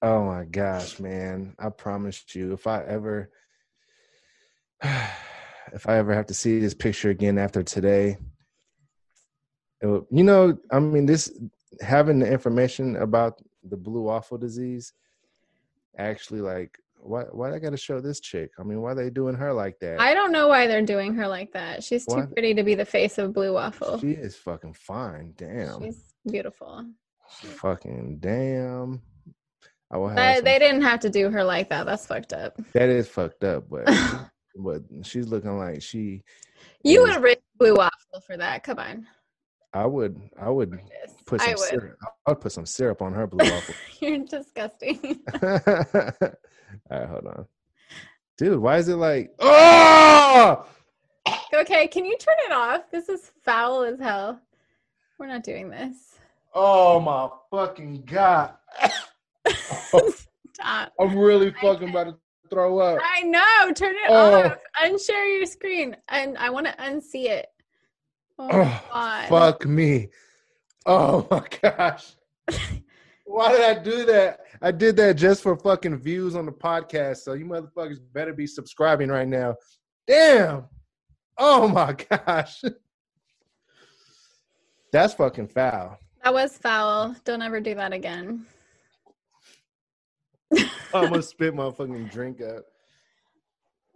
Oh 0.00 0.24
my 0.24 0.44
gosh, 0.44 1.00
man! 1.00 1.56
I 1.58 1.70
promised 1.70 2.36
you, 2.36 2.52
if 2.52 2.68
I 2.68 2.84
ever, 2.84 3.30
if 4.82 5.88
I 5.88 5.96
ever 5.96 6.14
have 6.14 6.26
to 6.26 6.34
see 6.34 6.60
this 6.60 6.74
picture 6.74 7.10
again 7.10 7.36
after 7.36 7.64
today, 7.64 8.16
would, 9.82 10.06
you 10.10 10.22
know, 10.22 10.56
I 10.70 10.78
mean, 10.78 11.04
this 11.04 11.36
having 11.80 12.20
the 12.20 12.30
information 12.30 12.94
about 12.96 13.42
the 13.68 13.76
blue 13.76 14.02
waffle 14.02 14.38
disease, 14.38 14.92
actually, 15.98 16.42
like, 16.42 16.78
why, 17.00 17.22
why 17.30 17.54
I 17.54 17.58
got 17.58 17.70
to 17.70 17.76
show 17.76 18.00
this 18.00 18.20
chick? 18.20 18.50
I 18.58 18.62
mean, 18.62 18.80
why 18.80 18.92
are 18.92 18.94
they 18.94 19.10
doing 19.10 19.34
her 19.34 19.52
like 19.52 19.78
that? 19.80 20.00
I 20.00 20.14
don't 20.14 20.32
know 20.32 20.48
why 20.48 20.66
they're 20.66 20.82
doing 20.82 21.14
her 21.14 21.26
like 21.28 21.52
that. 21.52 21.82
She's 21.82 22.04
too 22.06 22.16
What? 22.16 22.32
pretty 22.32 22.54
to 22.54 22.62
be 22.62 22.74
the 22.74 22.84
face 22.84 23.18
of 23.18 23.32
Blue 23.32 23.54
Waffle. 23.54 23.98
She 24.00 24.10
is 24.10 24.36
fucking 24.36 24.74
fine. 24.74 25.32
Damn, 25.36 25.82
She's 25.82 26.02
beautiful. 26.30 26.84
fucking 27.28 28.18
damn. 28.20 29.00
I 29.90 29.96
will 29.96 30.08
have. 30.08 30.44
They 30.44 30.58
didn't 30.58 30.82
have 30.82 31.00
to 31.00 31.10
do 31.10 31.30
her 31.30 31.42
like 31.42 31.70
that. 31.70 31.86
That's 31.86 32.06
fucked 32.06 32.32
up. 32.32 32.56
that 32.74 32.88
is 32.88 33.08
fucked 33.08 33.44
up, 33.44 33.64
but 33.70 33.84
but 34.56 34.82
she's 35.02 35.28
looking 35.28 35.56
like 35.58 35.80
she. 35.82 36.22
You 36.82 37.02
would 37.02 37.10
have 37.12 37.22
written 37.22 37.42
Blue 37.58 37.74
Waffle 37.74 38.20
for 38.26 38.36
that. 38.36 38.62
Come 38.64 38.78
on. 38.78 39.06
I 39.74 39.86
would. 39.86 40.20
I 40.40 40.48
would 40.48 40.78
put 41.26 41.40
some 41.40 41.50
I 41.50 41.54
would. 41.54 41.58
syrup. 41.68 41.98
I 42.26 42.30
would 42.30 42.40
put 42.40 42.52
some 42.52 42.66
syrup 42.66 43.02
on 43.02 43.12
her 43.12 43.26
blue 43.28 43.50
waffle. 43.50 43.74
You're 44.00 44.18
disgusting. 44.24 45.20
All 45.42 45.50
right, 46.90 47.08
hold 47.08 47.26
on. 47.26 47.46
Dude, 48.36 48.58
why 48.60 48.78
is 48.78 48.88
it 48.88 48.96
like 48.96 49.32
oh 49.40 50.64
Okay, 51.54 51.86
can 51.88 52.04
you 52.04 52.16
turn 52.18 52.36
it 52.46 52.52
off? 52.52 52.90
This 52.90 53.08
is 53.08 53.32
foul 53.44 53.82
as 53.82 53.98
hell. 53.98 54.40
We're 55.18 55.26
not 55.26 55.42
doing 55.42 55.68
this. 55.70 56.18
Oh 56.54 57.00
my 57.00 57.28
fucking 57.50 58.02
god. 58.06 58.54
Stop. 60.54 60.92
I'm 61.00 61.16
really 61.18 61.52
fucking 61.60 61.90
about 61.90 62.04
to 62.04 62.16
throw 62.50 62.78
up. 62.78 63.00
I 63.02 63.22
know. 63.22 63.72
Turn 63.74 63.94
it 63.94 64.02
Oh. 64.08 64.44
off. 64.44 64.56
Unshare 64.82 65.36
your 65.38 65.46
screen. 65.46 65.96
And 66.08 66.36
I 66.38 66.50
want 66.50 66.66
to 66.66 66.72
unsee 66.74 67.26
it. 67.26 67.46
Oh, 68.38 68.46
my 68.92 69.24
Oh, 69.24 69.28
fuck 69.28 69.66
me. 69.66 70.08
Oh 70.86 71.26
my 71.30 71.42
gosh. 71.62 72.12
Why 73.24 73.52
did 73.52 73.60
I 73.62 73.82
do 73.82 74.04
that? 74.06 74.40
I 74.62 74.70
did 74.70 74.96
that 74.96 75.14
just 75.16 75.42
for 75.42 75.56
fucking 75.56 75.98
views 75.98 76.34
on 76.34 76.46
the 76.46 76.52
podcast. 76.52 77.18
So 77.18 77.34
you 77.34 77.44
motherfuckers 77.44 77.98
better 78.12 78.32
be 78.32 78.46
subscribing 78.46 79.08
right 79.10 79.28
now. 79.28 79.56
Damn. 80.06 80.64
Oh 81.36 81.68
my 81.68 81.92
gosh. 82.26 82.62
That's 84.92 85.14
fucking 85.14 85.48
foul. 85.48 85.98
That 86.24 86.32
was 86.32 86.56
foul. 86.56 87.14
Don't 87.24 87.42
ever 87.42 87.60
do 87.60 87.74
that 87.74 87.92
again. 87.92 88.46
I 90.56 90.70
almost 90.94 91.30
spit 91.30 91.54
my 91.54 91.70
fucking 91.70 92.06
drink 92.06 92.40
up. 92.40 92.64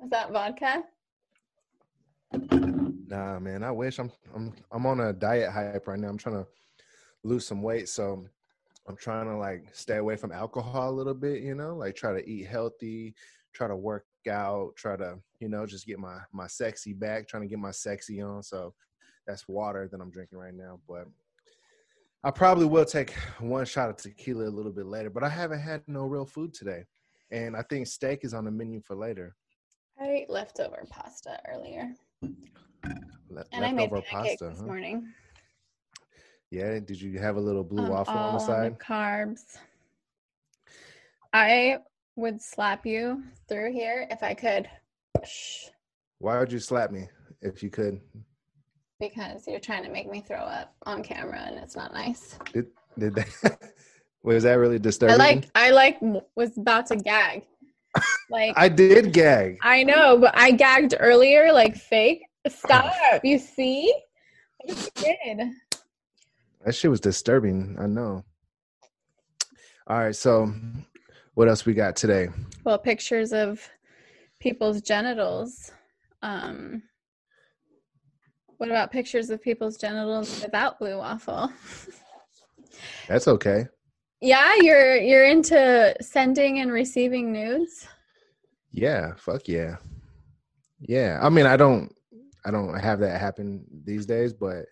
Is 0.05 0.11
that 0.11 0.31
vodka? 0.31 0.83
Nah, 3.13 3.39
man. 3.39 3.63
I 3.63 3.71
wish 3.71 3.99
I'm 3.99 4.11
I'm 4.35 4.55
I'm 4.71 4.87
on 4.87 5.01
a 5.01 5.13
diet 5.13 5.53
hype 5.53 5.87
right 5.87 5.99
now. 5.99 6.09
I'm 6.09 6.17
trying 6.17 6.37
to 6.37 6.47
lose 7.23 7.47
some 7.47 7.61
weight, 7.61 7.91
so 7.91 8.25
I'm 8.89 8.97
trying 8.97 9.27
to 9.27 9.37
like 9.37 9.67
stay 9.73 9.99
away 9.99 10.17
from 10.17 10.33
alcohol 10.33 10.89
a 10.89 10.97
little 10.97 11.13
bit. 11.13 11.43
You 11.43 11.55
know, 11.55 11.77
like 11.77 11.95
try 11.95 12.19
to 12.19 12.27
eat 12.27 12.47
healthy, 12.47 13.15
try 13.53 13.69
to 13.69 13.77
work 13.77 14.07
out, 14.31 14.77
try 14.77 14.97
to 14.97 15.19
you 15.41 15.51
know 15.51 15.67
just 15.67 15.87
get 15.87 15.99
my 15.99 16.21
my 16.33 16.47
sexy 16.47 16.95
back, 16.95 17.29
trying 17.29 17.43
to 17.43 17.51
get 17.51 17.59
my 17.59 17.71
sexy 17.71 18.23
on. 18.23 18.43
So 18.43 18.73
that's 19.27 19.47
water 19.47 19.91
that 19.93 20.01
I'm 20.01 20.11
drinking 20.11 20.39
right 20.39 20.55
now, 20.55 20.81
but. 20.89 21.07
I 22.25 22.31
probably 22.31 22.67
will 22.67 22.85
take 22.85 23.15
one 23.41 23.65
shot 23.65 23.91
of 23.91 23.97
tequila 23.97 24.45
a 24.45 24.49
little 24.49 24.71
bit 24.71 24.87
later, 24.87 25.11
but 25.11 25.25
I 25.25 25.29
haven't 25.29 25.59
had 25.59 25.83
no 25.89 26.05
real 26.05 26.25
food 26.25 26.55
today. 26.55 26.85
And 27.33 27.57
I 27.57 27.63
think 27.63 27.89
steak 27.89 28.21
is 28.23 28.33
on 28.33 28.45
the 28.45 28.51
menu 28.53 28.81
for 28.81 28.95
later. 28.95 29.35
I 30.01 30.05
ate 30.07 30.31
leftover 30.31 30.87
pasta 30.89 31.41
earlier. 31.53 31.97
Le- 33.31 33.45
And 33.53 33.65
I 33.65 33.73
made 33.73 33.91
pasta, 34.11 34.49
this 34.51 34.59
huh? 34.61 34.67
morning. 34.67 35.13
Yeah, 36.51 36.79
did 36.81 37.01
you 37.01 37.19
have 37.19 37.37
a 37.37 37.41
little 37.41 37.65
blue 37.65 37.85
Um, 37.85 37.91
waffle 37.91 38.21
on 38.21 38.33
the 38.35 38.41
side? 38.41 38.79
carbs. 38.79 39.59
I 41.33 41.79
would 42.17 42.43
slap 42.43 42.85
you 42.85 43.23
through 43.49 43.73
here 43.73 44.07
if 44.11 44.23
I 44.23 44.35
could. 44.35 44.69
Why 46.19 46.39
would 46.39 46.53
you 46.53 46.59
slap 46.59 46.91
me 46.91 47.09
if 47.41 47.63
you 47.63 47.71
could? 47.71 48.01
Because 49.01 49.47
you're 49.49 49.61
trying 49.61 49.83
to 49.85 49.91
make 49.91 50.11
me 50.11 50.21
throw 50.21 50.37
up 50.39 50.75
on 50.85 51.03
camera 51.03 51.41
and 51.47 51.57
it's 51.59 51.75
not 51.75 51.93
nice. 51.95 52.39
Did 52.53 52.67
did 52.99 53.15
that 53.15 53.59
was 54.23 54.43
that 54.45 54.55
really 54.55 54.79
disturbing? 54.79 55.15
I 55.15 55.17
like 55.17 55.51
I 55.55 55.71
like 55.71 55.99
was 56.37 56.57
about 56.59 56.87
to 56.87 56.97
gag. 56.97 57.45
Like 58.31 58.55
I 58.57 58.69
did 58.71 59.13
gag. 59.13 59.59
I 59.63 59.83
know, 59.83 60.17
but 60.19 60.33
I 60.35 60.53
gagged 60.53 60.95
earlier 60.99 61.53
like 61.53 61.77
fake. 61.77 62.23
Stop. 62.49 62.93
You 63.25 63.39
see? 63.39 63.93
That 66.65 66.75
shit 66.75 66.91
was 66.91 67.01
disturbing. 67.01 67.77
I 67.79 67.87
know. 67.87 68.25
All 69.87 69.99
right, 69.99 70.15
so 70.15 70.53
what 71.35 71.49
else 71.49 71.67
we 71.67 71.75
got 71.75 71.97
today? 71.97 72.29
Well, 72.65 72.79
pictures 72.79 73.33
of 73.33 73.69
people's 74.41 74.81
genitals. 74.81 75.73
Um 76.23 76.83
what 78.59 78.71
about 78.71 78.93
pictures 78.93 79.29
of 79.31 79.43
people's 79.43 79.77
genitals 79.77 80.41
without 80.41 80.79
blue 80.79 80.99
waffle? 80.99 81.53
That's 83.09 83.27
okay. 83.27 83.67
Yeah, 84.21 84.55
you're 84.61 84.97
you're 84.97 85.25
into 85.27 85.95
sending 86.01 86.61
and 86.61 86.71
receiving 86.71 87.33
nudes. 87.33 87.89
Yeah, 88.71 89.15
fuck 89.17 89.49
yeah. 89.49 89.77
Yeah. 90.79 91.19
I 91.21 91.29
mean, 91.29 91.47
I 91.47 91.57
don't 91.57 91.93
I 92.45 92.51
don't 92.51 92.79
have 92.79 93.01
that 93.01 93.21
happen 93.21 93.65
these 93.85 94.07
days, 94.07 94.33
but 94.33 94.67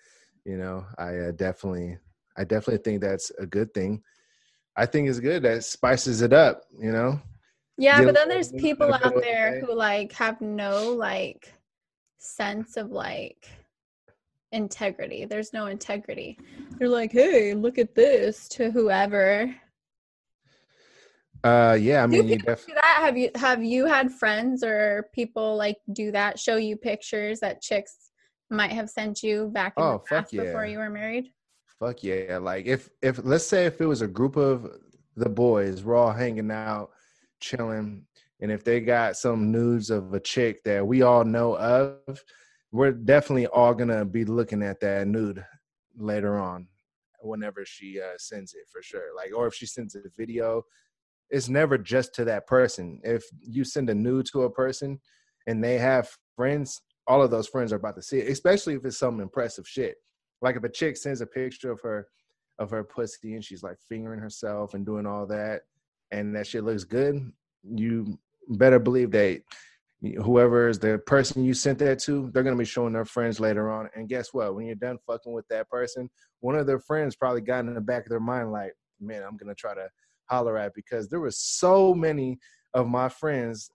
you 0.44 0.56
know, 0.56 0.84
I 0.98 1.16
uh, 1.16 1.30
definitely 1.32 1.98
I 2.36 2.44
definitely 2.44 2.82
think 2.82 3.00
that's 3.00 3.30
a 3.38 3.46
good 3.46 3.72
thing. 3.74 4.02
I 4.76 4.86
think 4.86 5.08
it's 5.08 5.20
good 5.20 5.42
that 5.42 5.64
spices 5.64 6.22
it 6.22 6.32
up, 6.32 6.62
you 6.78 6.92
know? 6.92 7.20
Yeah, 7.76 8.02
but 8.04 8.14
then 8.14 8.28
there's 8.28 8.52
people 8.52 8.92
out 8.92 9.14
the 9.14 9.20
there 9.20 9.60
who 9.60 9.74
like 9.74 10.12
have 10.12 10.40
no 10.40 10.92
like 10.92 11.52
sense 12.18 12.76
of 12.76 12.90
like 12.90 13.48
integrity. 14.52 15.24
There's 15.24 15.52
no 15.52 15.66
integrity. 15.66 16.38
They're 16.78 16.88
like, 16.88 17.12
"Hey, 17.12 17.54
look 17.54 17.78
at 17.78 17.94
this" 17.94 18.48
to 18.50 18.70
whoever. 18.70 19.54
Uh 21.42 21.76
yeah, 21.80 22.02
I 22.02 22.06
Do 22.06 22.12
mean, 22.12 22.28
you 22.28 22.38
def- 22.38 22.66
do 22.66 22.74
that? 22.74 22.98
Have 23.00 23.16
you 23.16 23.30
have 23.34 23.62
you 23.64 23.86
had 23.86 24.12
friends 24.12 24.62
or 24.62 25.08
people 25.14 25.56
like 25.56 25.78
do 25.92 26.12
that? 26.12 26.38
Show 26.38 26.56
you 26.56 26.76
pictures 26.76 27.40
that 27.40 27.62
chicks 27.62 28.10
might 28.50 28.72
have 28.72 28.90
sent 28.90 29.22
you 29.22 29.48
back 29.48 29.74
in 29.78 29.82
Oh, 29.84 29.92
the 29.92 29.98
past 30.00 30.32
before 30.32 30.66
you 30.66 30.78
were 30.78 30.90
married? 30.90 31.32
Fuck 31.78 32.02
yeah. 32.02 32.38
Like 32.38 32.66
if 32.66 32.90
if 33.00 33.20
let's 33.24 33.46
say 33.46 33.64
if 33.66 33.80
it 33.80 33.86
was 33.86 34.02
a 34.02 34.08
group 34.08 34.36
of 34.36 34.70
the 35.16 35.28
boys, 35.30 35.82
we're 35.82 35.96
all 35.96 36.12
hanging 36.12 36.50
out, 36.50 36.90
chilling, 37.40 38.04
and 38.40 38.50
if 38.52 38.62
they 38.62 38.80
got 38.80 39.16
some 39.16 39.50
news 39.50 39.88
of 39.88 40.12
a 40.12 40.20
chick 40.20 40.62
that 40.64 40.86
we 40.86 41.00
all 41.02 41.24
know 41.24 41.56
of, 41.56 42.22
we're 42.70 42.92
definitely 42.92 43.46
all 43.46 43.72
gonna 43.72 44.04
be 44.04 44.26
looking 44.26 44.62
at 44.62 44.80
that 44.80 45.08
nude 45.08 45.42
later 45.96 46.36
on 46.38 46.68
whenever 47.22 47.64
she 47.64 48.00
uh, 48.00 48.12
sends 48.18 48.52
it 48.54 48.66
for 48.70 48.82
sure. 48.82 49.14
Like 49.16 49.34
or 49.34 49.46
if 49.46 49.54
she 49.54 49.64
sends 49.66 49.94
a 49.94 50.02
video, 50.16 50.64
it's 51.30 51.48
never 51.48 51.78
just 51.78 52.14
to 52.14 52.24
that 52.24 52.46
person. 52.46 53.00
If 53.04 53.24
you 53.40 53.64
send 53.64 53.90
a 53.90 53.94
nude 53.94 54.26
to 54.32 54.42
a 54.42 54.50
person 54.50 55.00
and 55.46 55.62
they 55.62 55.78
have 55.78 56.10
friends, 56.36 56.80
all 57.06 57.22
of 57.22 57.30
those 57.30 57.48
friends 57.48 57.72
are 57.72 57.76
about 57.76 57.96
to 57.96 58.02
see 58.02 58.18
it, 58.18 58.28
especially 58.28 58.74
if 58.74 58.84
it's 58.84 58.98
some 58.98 59.20
impressive 59.20 59.66
shit. 59.66 59.96
Like 60.42 60.56
if 60.56 60.64
a 60.64 60.68
chick 60.68 60.96
sends 60.96 61.20
a 61.20 61.26
picture 61.26 61.70
of 61.70 61.80
her 61.82 62.08
of 62.58 62.70
her 62.70 62.84
pussy 62.84 63.34
and 63.34 63.44
she's 63.44 63.62
like 63.62 63.78
fingering 63.88 64.20
herself 64.20 64.74
and 64.74 64.84
doing 64.84 65.06
all 65.06 65.26
that, 65.26 65.62
and 66.10 66.34
that 66.36 66.46
shit 66.46 66.64
looks 66.64 66.84
good, 66.84 67.32
you 67.64 68.18
better 68.48 68.78
believe 68.78 69.10
that 69.12 69.42
whoever 70.22 70.68
is 70.68 70.78
the 70.78 70.98
person 71.06 71.44
you 71.44 71.54
sent 71.54 71.78
that 71.78 71.98
to, 72.00 72.30
they're 72.32 72.42
gonna 72.42 72.56
be 72.56 72.64
showing 72.64 72.92
their 72.92 73.04
friends 73.04 73.38
later 73.38 73.70
on. 73.70 73.88
And 73.94 74.08
guess 74.08 74.32
what? 74.32 74.54
When 74.54 74.66
you're 74.66 74.74
done 74.74 74.98
fucking 75.06 75.32
with 75.32 75.46
that 75.48 75.68
person, 75.68 76.08
one 76.40 76.56
of 76.56 76.66
their 76.66 76.80
friends 76.80 77.16
probably 77.16 77.42
got 77.42 77.60
in 77.60 77.74
the 77.74 77.80
back 77.80 78.04
of 78.04 78.10
their 78.10 78.20
mind 78.20 78.50
like, 78.50 78.72
man, 79.00 79.22
I'm 79.22 79.36
gonna 79.36 79.54
try 79.54 79.74
to 79.74 79.88
holler 80.30 80.56
at 80.56 80.74
because 80.74 81.08
there 81.08 81.20
were 81.20 81.30
so 81.30 81.94
many 81.94 82.38
of 82.74 82.86
my 82.86 83.08
friends 83.08 83.70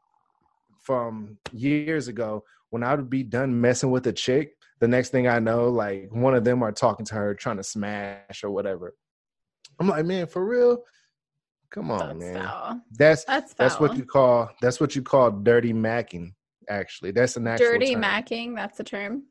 from 0.81 1.37
years 1.51 2.07
ago 2.07 2.43
when 2.69 2.83
I 2.83 2.95
would 2.95 3.09
be 3.09 3.23
done 3.23 3.59
messing 3.59 3.91
with 3.91 4.07
a 4.07 4.13
chick, 4.13 4.53
the 4.79 4.87
next 4.87 5.09
thing 5.09 5.27
I 5.27 5.39
know, 5.39 5.69
like 5.69 6.09
one 6.11 6.33
of 6.35 6.43
them 6.43 6.63
are 6.63 6.71
talking 6.71 7.05
to 7.07 7.15
her 7.15 7.33
trying 7.33 7.57
to 7.57 7.63
smash 7.63 8.43
or 8.43 8.49
whatever. 8.51 8.93
I'm 9.79 9.87
like, 9.87 10.05
man, 10.05 10.27
for 10.27 10.45
real? 10.45 10.83
Come 11.71 11.91
on, 11.91 12.19
That's 12.19 12.33
man. 12.33 12.43
foul. 12.43 12.81
That's 12.97 13.23
That's 13.25 13.53
foul. 13.53 13.67
that's 13.67 13.79
what 13.79 13.97
you 13.97 14.05
call 14.05 14.49
that's 14.61 14.79
what 14.79 14.95
you 14.95 15.01
call 15.01 15.31
dirty 15.31 15.73
macking. 15.73 16.31
Actually, 16.69 17.11
that's 17.11 17.35
an 17.37 17.47
actual 17.47 17.67
dirty 17.67 17.93
term. 17.93 18.03
macking. 18.03 18.55
That's 18.55 18.79
a 18.79 18.83
term. 18.83 19.23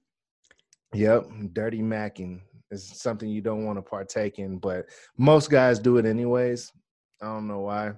Yep, 0.92 1.26
dirty 1.52 1.80
macking 1.80 2.40
is 2.70 2.86
something 2.88 3.28
you 3.28 3.40
don't 3.40 3.64
want 3.64 3.78
to 3.78 3.82
partake 3.82 4.38
in, 4.38 4.58
but 4.58 4.86
most 5.18 5.50
guys 5.50 5.78
do 5.78 5.96
it 5.96 6.06
anyways. 6.06 6.70
I 7.24 7.34
don't 7.34 7.48
know 7.48 7.60
why, 7.60 7.92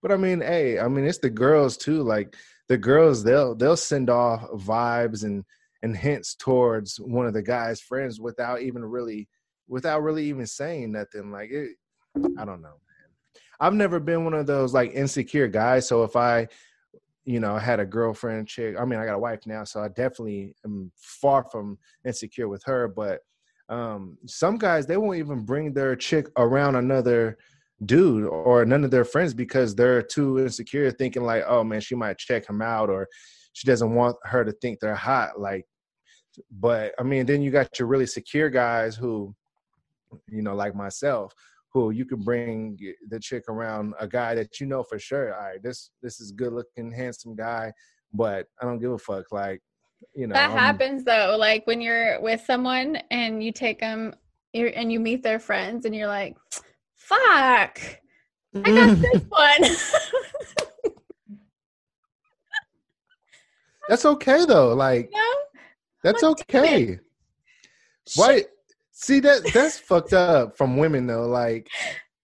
but 0.00 0.12
I 0.12 0.16
mean, 0.16 0.40
hey, 0.40 0.78
I 0.78 0.88
mean, 0.88 1.04
it's 1.04 1.18
the 1.18 1.30
girls 1.30 1.76
too. 1.76 2.02
Like 2.02 2.36
the 2.68 2.78
girls, 2.78 3.24
they'll 3.24 3.54
they'll 3.54 3.76
send 3.76 4.10
off 4.10 4.42
vibes 4.52 5.24
and 5.24 5.44
and 5.82 5.96
hints 5.96 6.34
towards 6.34 6.96
one 6.98 7.26
of 7.26 7.34
the 7.34 7.42
guys' 7.42 7.80
friends 7.80 8.20
without 8.20 8.62
even 8.62 8.84
really 8.84 9.28
without 9.68 10.02
really 10.02 10.24
even 10.24 10.46
saying 10.46 10.92
nothing. 10.92 11.30
Like 11.30 11.50
it, 11.50 11.72
I 12.16 12.44
don't 12.44 12.62
know, 12.62 12.68
man. 12.68 13.10
I've 13.60 13.74
never 13.74 14.00
been 14.00 14.24
one 14.24 14.34
of 14.34 14.46
those 14.46 14.72
like 14.72 14.92
insecure 14.94 15.48
guys. 15.48 15.88
So 15.88 16.04
if 16.04 16.16
I 16.16 16.48
you 17.28 17.40
know, 17.40 17.58
had 17.58 17.78
a 17.78 17.84
girlfriend 17.84 18.48
chick. 18.48 18.74
I 18.80 18.86
mean, 18.86 18.98
I 18.98 19.04
got 19.04 19.16
a 19.16 19.18
wife 19.18 19.40
now, 19.44 19.62
so 19.62 19.82
I 19.82 19.88
definitely 19.88 20.54
am 20.64 20.90
far 20.96 21.44
from 21.52 21.76
insecure 22.06 22.48
with 22.48 22.64
her. 22.64 22.88
But 22.88 23.20
um, 23.68 24.16
some 24.24 24.56
guys, 24.56 24.86
they 24.86 24.96
won't 24.96 25.18
even 25.18 25.44
bring 25.44 25.74
their 25.74 25.94
chick 25.94 26.28
around 26.38 26.76
another 26.76 27.36
dude 27.84 28.24
or 28.24 28.64
none 28.64 28.84
of 28.84 28.90
their 28.90 29.04
friends 29.04 29.34
because 29.34 29.74
they're 29.74 30.02
too 30.02 30.38
insecure, 30.40 30.90
thinking 30.90 31.22
like, 31.24 31.44
oh 31.46 31.62
man, 31.64 31.80
she 31.80 31.94
might 31.94 32.18
check 32.18 32.48
him 32.48 32.60
out 32.60 32.90
or 32.90 33.06
she 33.52 33.66
doesn't 33.66 33.94
want 33.94 34.16
her 34.24 34.44
to 34.44 34.52
think 34.52 34.80
they're 34.80 34.94
hot. 34.94 35.40
Like, 35.40 35.64
but 36.50 36.92
I 36.98 37.02
mean, 37.02 37.26
then 37.26 37.42
you 37.42 37.50
got 37.50 37.78
your 37.78 37.88
really 37.88 38.06
secure 38.06 38.50
guys 38.50 38.96
who, 38.96 39.34
you 40.28 40.42
know, 40.42 40.54
like 40.54 40.74
myself, 40.74 41.32
who 41.72 41.90
you 41.90 42.04
could 42.04 42.24
bring 42.24 42.78
the 43.08 43.20
chick 43.20 43.44
around 43.48 43.94
a 44.00 44.08
guy 44.08 44.34
that 44.34 44.58
you 44.60 44.66
know 44.66 44.82
for 44.82 44.98
sure. 44.98 45.34
All 45.34 45.44
right, 45.48 45.62
this 45.62 45.90
this 46.02 46.20
is 46.20 46.32
good 46.32 46.52
looking, 46.52 46.92
handsome 46.92 47.34
guy. 47.34 47.72
but 48.12 48.46
I 48.60 48.64
don't 48.64 48.78
give 48.78 48.92
a 48.92 48.98
fuck. 48.98 49.30
Like, 49.32 49.60
you 50.14 50.26
know, 50.26 50.34
that 50.34 50.50
I'm- 50.50 50.58
happens 50.58 51.04
though. 51.04 51.36
Like 51.38 51.66
when 51.66 51.80
you're 51.80 52.20
with 52.20 52.40
someone 52.44 52.96
and 53.10 53.42
you 53.42 53.52
take 53.52 53.80
them 53.80 54.14
and 54.54 54.90
you 54.90 54.98
meet 54.98 55.22
their 55.22 55.38
friends 55.38 55.84
and 55.84 55.94
you're 55.94 56.08
like, 56.08 56.36
fuck, 57.08 57.80
I 58.54 58.60
got 58.60 58.96
mm. 58.96 59.00
this 59.00 59.22
one. 59.28 60.92
That's 63.88 64.04
okay 64.04 64.44
though. 64.44 64.74
Like, 64.74 65.10
no? 65.12 65.20
that's 66.04 66.22
What 66.22 66.46
do 66.46 66.56
okay. 66.56 66.98
Why? 68.16 68.44
See 68.92 69.20
that 69.20 69.50
that's 69.54 69.78
fucked 69.78 70.12
up 70.12 70.56
from 70.56 70.76
women 70.76 71.06
though. 71.06 71.26
Like, 71.26 71.68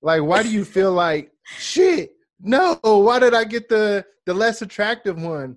like 0.02 0.22
why 0.22 0.42
do 0.42 0.50
you 0.50 0.64
feel 0.64 0.92
like 0.92 1.30
shit? 1.44 2.10
No, 2.40 2.78
why 2.82 3.18
did 3.18 3.32
I 3.32 3.44
get 3.44 3.68
the 3.68 4.04
the 4.26 4.34
less 4.34 4.60
attractive 4.60 5.20
one? 5.20 5.56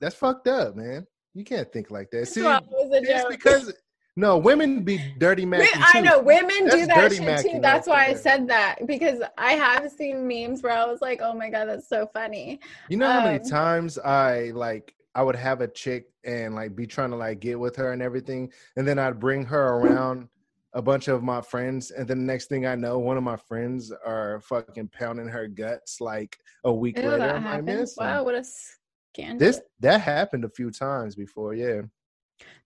That's 0.00 0.14
fucked 0.14 0.46
up, 0.48 0.76
man. 0.76 1.06
You 1.34 1.44
can't 1.44 1.70
think 1.72 1.90
like 1.90 2.10
that. 2.10 2.18
That's 2.18 2.34
See, 2.34 2.42
why 2.42 2.58
it 2.58 2.64
was 2.70 2.92
a 2.92 3.02
it's 3.02 3.24
because 3.28 3.72
no 4.20 4.36
women 4.36 4.82
be 4.84 4.98
dirty 5.18 5.46
macking 5.46 5.68
I 5.74 6.00
know 6.00 6.20
women 6.20 6.68
do 6.68 6.86
that 6.86 7.12
shit 7.12 7.52
too. 7.52 7.60
That's 7.60 7.88
why 7.88 8.06
I 8.06 8.14
said 8.14 8.46
that 8.48 8.86
because 8.86 9.22
I 9.38 9.52
have 9.52 9.90
seen 9.90 10.28
memes 10.28 10.62
where 10.62 10.72
I 10.72 10.84
was 10.86 11.00
like, 11.00 11.20
"Oh 11.22 11.32
my 11.34 11.48
god, 11.50 11.66
that's 11.66 11.88
so 11.88 12.08
funny." 12.12 12.60
You 12.88 12.98
know 12.98 13.10
how 13.10 13.24
many 13.24 13.38
Um, 13.38 13.44
times 13.44 13.98
I 13.98 14.52
like 14.54 14.94
I 15.14 15.22
would 15.22 15.36
have 15.36 15.60
a 15.60 15.68
chick 15.68 16.06
and 16.24 16.54
like 16.54 16.76
be 16.76 16.86
trying 16.86 17.10
to 17.10 17.16
like 17.16 17.40
get 17.40 17.58
with 17.58 17.74
her 17.76 17.92
and 17.92 18.02
everything, 18.02 18.52
and 18.76 18.86
then 18.86 18.98
I'd 18.98 19.18
bring 19.18 19.44
her 19.46 19.68
around 19.78 20.28
a 20.74 20.82
bunch 20.82 21.08
of 21.08 21.22
my 21.22 21.40
friends, 21.40 21.90
and 21.90 22.06
then 22.06 22.18
the 22.18 22.24
next 22.24 22.46
thing 22.46 22.64
I 22.66 22.76
know, 22.76 22.98
one 22.98 23.16
of 23.16 23.24
my 23.24 23.36
friends 23.36 23.90
are 24.06 24.40
fucking 24.42 24.88
pounding 24.88 25.26
her 25.26 25.48
guts 25.48 26.00
like 26.00 26.38
a 26.64 26.72
week 26.72 26.96
Ew, 26.98 27.08
later. 27.08 27.24
I'm 27.24 27.28
like, 27.36 27.42
happened. 27.42 27.66
"Man, 27.66 27.86
son, 27.86 28.06
Wow, 28.06 28.24
what 28.24 28.34
a 28.36 28.44
scandal. 28.44 29.38
this 29.38 29.60
that 29.80 30.00
happened 30.02 30.44
a 30.44 30.48
few 30.50 30.70
times 30.70 31.16
before. 31.16 31.54
Yeah, 31.54 31.82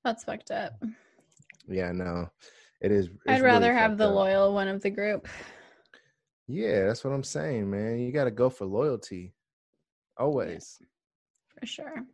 that's 0.04 0.24
fucked 0.24 0.50
up. 0.50 0.72
Yeah, 1.68 1.92
no, 1.92 2.28
it 2.80 2.92
is. 2.92 3.08
I'd 3.26 3.34
really 3.40 3.44
rather 3.44 3.74
have 3.74 3.98
the 3.98 4.08
up. 4.08 4.14
loyal 4.14 4.54
one 4.54 4.68
of 4.68 4.82
the 4.82 4.90
group. 4.90 5.28
Yeah, 6.46 6.86
that's 6.86 7.04
what 7.04 7.12
I'm 7.12 7.24
saying, 7.24 7.70
man. 7.70 7.98
You 7.98 8.12
got 8.12 8.24
to 8.24 8.30
go 8.30 8.50
for 8.50 8.66
loyalty, 8.66 9.34
always. 10.18 10.78
For 11.58 11.66
sure. 11.66 12.04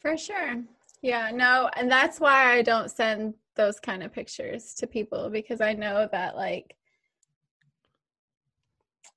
For 0.00 0.16
sure. 0.16 0.62
Yeah, 1.02 1.30
no, 1.34 1.68
and 1.76 1.90
that's 1.90 2.20
why 2.20 2.54
I 2.56 2.62
don't 2.62 2.90
send 2.90 3.34
those 3.56 3.78
kind 3.78 4.02
of 4.02 4.12
pictures 4.12 4.74
to 4.74 4.86
people 4.86 5.30
because 5.30 5.60
I 5.60 5.74
know 5.74 6.08
that 6.10 6.36
like 6.36 6.74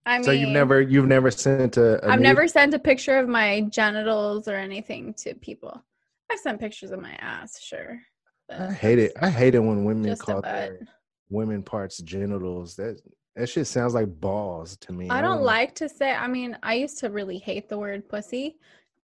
I 0.06 0.18
mean 0.18 0.24
so 0.24 0.32
you've 0.32 0.50
never 0.50 0.82
you've 0.82 1.08
never 1.08 1.32
sent 1.32 1.78
a. 1.78 2.06
a 2.06 2.12
I've 2.12 2.20
nude? 2.20 2.24
never 2.24 2.48
sent 2.48 2.74
a 2.74 2.80
picture 2.80 3.18
of 3.18 3.28
my 3.28 3.62
genitals 3.62 4.48
or 4.48 4.56
anything 4.56 5.14
to 5.16 5.34
people. 5.36 5.82
I've 6.32 6.40
sent 6.40 6.60
pictures 6.60 6.92
of 6.92 7.02
my 7.02 7.14
ass, 7.20 7.60
sure. 7.62 8.00
I 8.50 8.72
hate 8.72 9.00
it. 9.00 9.14
I 9.22 9.30
hate 9.30 9.56
it 9.56 9.60
when 9.60 9.84
women 9.84 10.16
call 10.16 10.42
their 10.42 10.80
women 11.30 11.64
parts 11.64 11.98
genitals. 12.00 12.76
That 12.76 13.02
that 13.36 13.48
shit 13.48 13.68
sounds 13.68 13.94
like 13.94 14.08
balls 14.20 14.78
to 14.78 14.94
me. 14.94 15.10
I 15.10 15.22
don't 15.22 15.44
like 15.44 15.76
to 15.76 15.90
say 15.90 16.14
I 16.14 16.28
mean, 16.28 16.58
I 16.64 16.76
used 16.76 17.00
to 17.00 17.10
really 17.10 17.38
hate 17.38 17.70
the 17.70 17.78
word 17.78 18.08
pussy, 18.08 18.58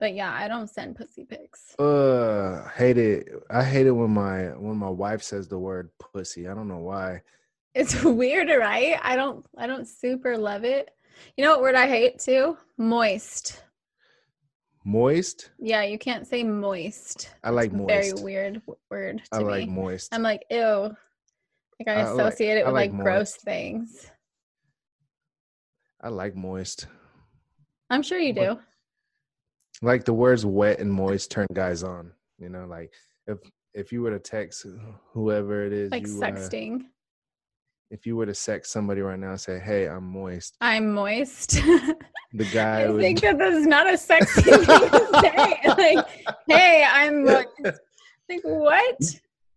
but 0.00 0.14
yeah, 0.14 0.32
I 0.32 0.48
don't 0.48 0.68
send 0.68 0.96
pussy 0.96 1.24
pics. 1.24 1.74
Uh, 1.78 2.68
hate 2.70 2.98
it. 2.98 3.28
I 3.50 3.62
hate 3.62 3.86
it 3.86 3.92
when 3.92 4.10
my 4.10 4.46
when 4.56 4.76
my 4.76 4.90
wife 4.90 5.22
says 5.22 5.48
the 5.48 5.58
word 5.58 5.90
pussy. 5.98 6.48
I 6.48 6.54
don't 6.54 6.68
know 6.68 6.78
why. 6.78 7.22
It's 7.74 8.02
weird, 8.04 8.48
right? 8.48 8.98
I 9.02 9.16
don't 9.16 9.44
I 9.56 9.66
don't 9.66 9.86
super 9.86 10.36
love 10.36 10.64
it. 10.64 10.90
You 11.36 11.44
know 11.44 11.52
what 11.52 11.62
word 11.62 11.74
I 11.74 11.88
hate 11.88 12.18
too? 12.18 12.56
Moist. 12.78 13.62
Moist. 14.88 15.50
Yeah, 15.58 15.82
you 15.82 15.98
can't 15.98 16.28
say 16.28 16.44
moist. 16.44 17.34
I 17.42 17.50
like 17.50 17.72
moist. 17.72 17.88
Very 17.88 18.12
weird 18.22 18.62
word 18.88 19.20
to 19.32 19.36
I 19.36 19.38
like 19.40 19.66
me. 19.66 19.74
moist. 19.74 20.14
I'm 20.14 20.22
like, 20.22 20.44
ew. 20.48 20.94
Like 21.80 21.88
I 21.88 21.94
I 21.94 22.08
like- 22.10 22.28
associate 22.28 22.58
it 22.58 22.64
with 22.64 22.72
like 22.74 22.92
like, 22.92 23.02
gross 23.02 23.34
things. 23.34 24.08
I 26.00 26.08
like 26.08 26.36
moist. 26.36 26.86
I'm 27.90 28.02
sure 28.02 28.18
you 28.20 28.32
do. 28.32 28.60
Like 29.82 30.04
the 30.04 30.14
words 30.14 30.46
wet 30.46 30.78
and 30.78 30.92
moist 30.92 31.32
turn 31.32 31.48
guys 31.52 31.82
on. 31.82 32.12
You 32.38 32.48
know, 32.48 32.66
like 32.66 32.92
if 33.26 33.38
if 33.74 33.90
you 33.90 34.02
were 34.02 34.10
to 34.12 34.20
text 34.20 34.66
whoever 35.12 35.66
it 35.66 35.72
is, 35.72 35.90
Like 35.90 36.06
you, 36.06 36.16
uh, 36.16 36.20
sexting. 36.30 36.82
If 37.90 38.04
you 38.06 38.16
were 38.16 38.26
to 38.26 38.34
sex 38.34 38.70
somebody 38.70 39.00
right 39.00 39.18
now 39.18 39.30
and 39.30 39.40
say, 39.40 39.58
"Hey, 39.58 39.88
I'm 39.88 40.04
moist," 40.04 40.56
I'm 40.60 40.92
moist. 40.92 41.50
the 41.52 42.44
guy 42.52 42.82
I 42.82 42.90
would. 42.90 43.00
think 43.00 43.20
that 43.20 43.38
this 43.38 43.54
is 43.54 43.66
not 43.66 43.92
a 43.92 43.96
sexy 43.96 44.42
thing 44.42 44.64
to 44.64 45.20
say. 45.22 45.56
Like, 45.76 46.06
hey, 46.48 46.84
I'm 46.88 47.24
moist. 47.24 47.48
Like, 48.28 48.40
what? 48.42 48.98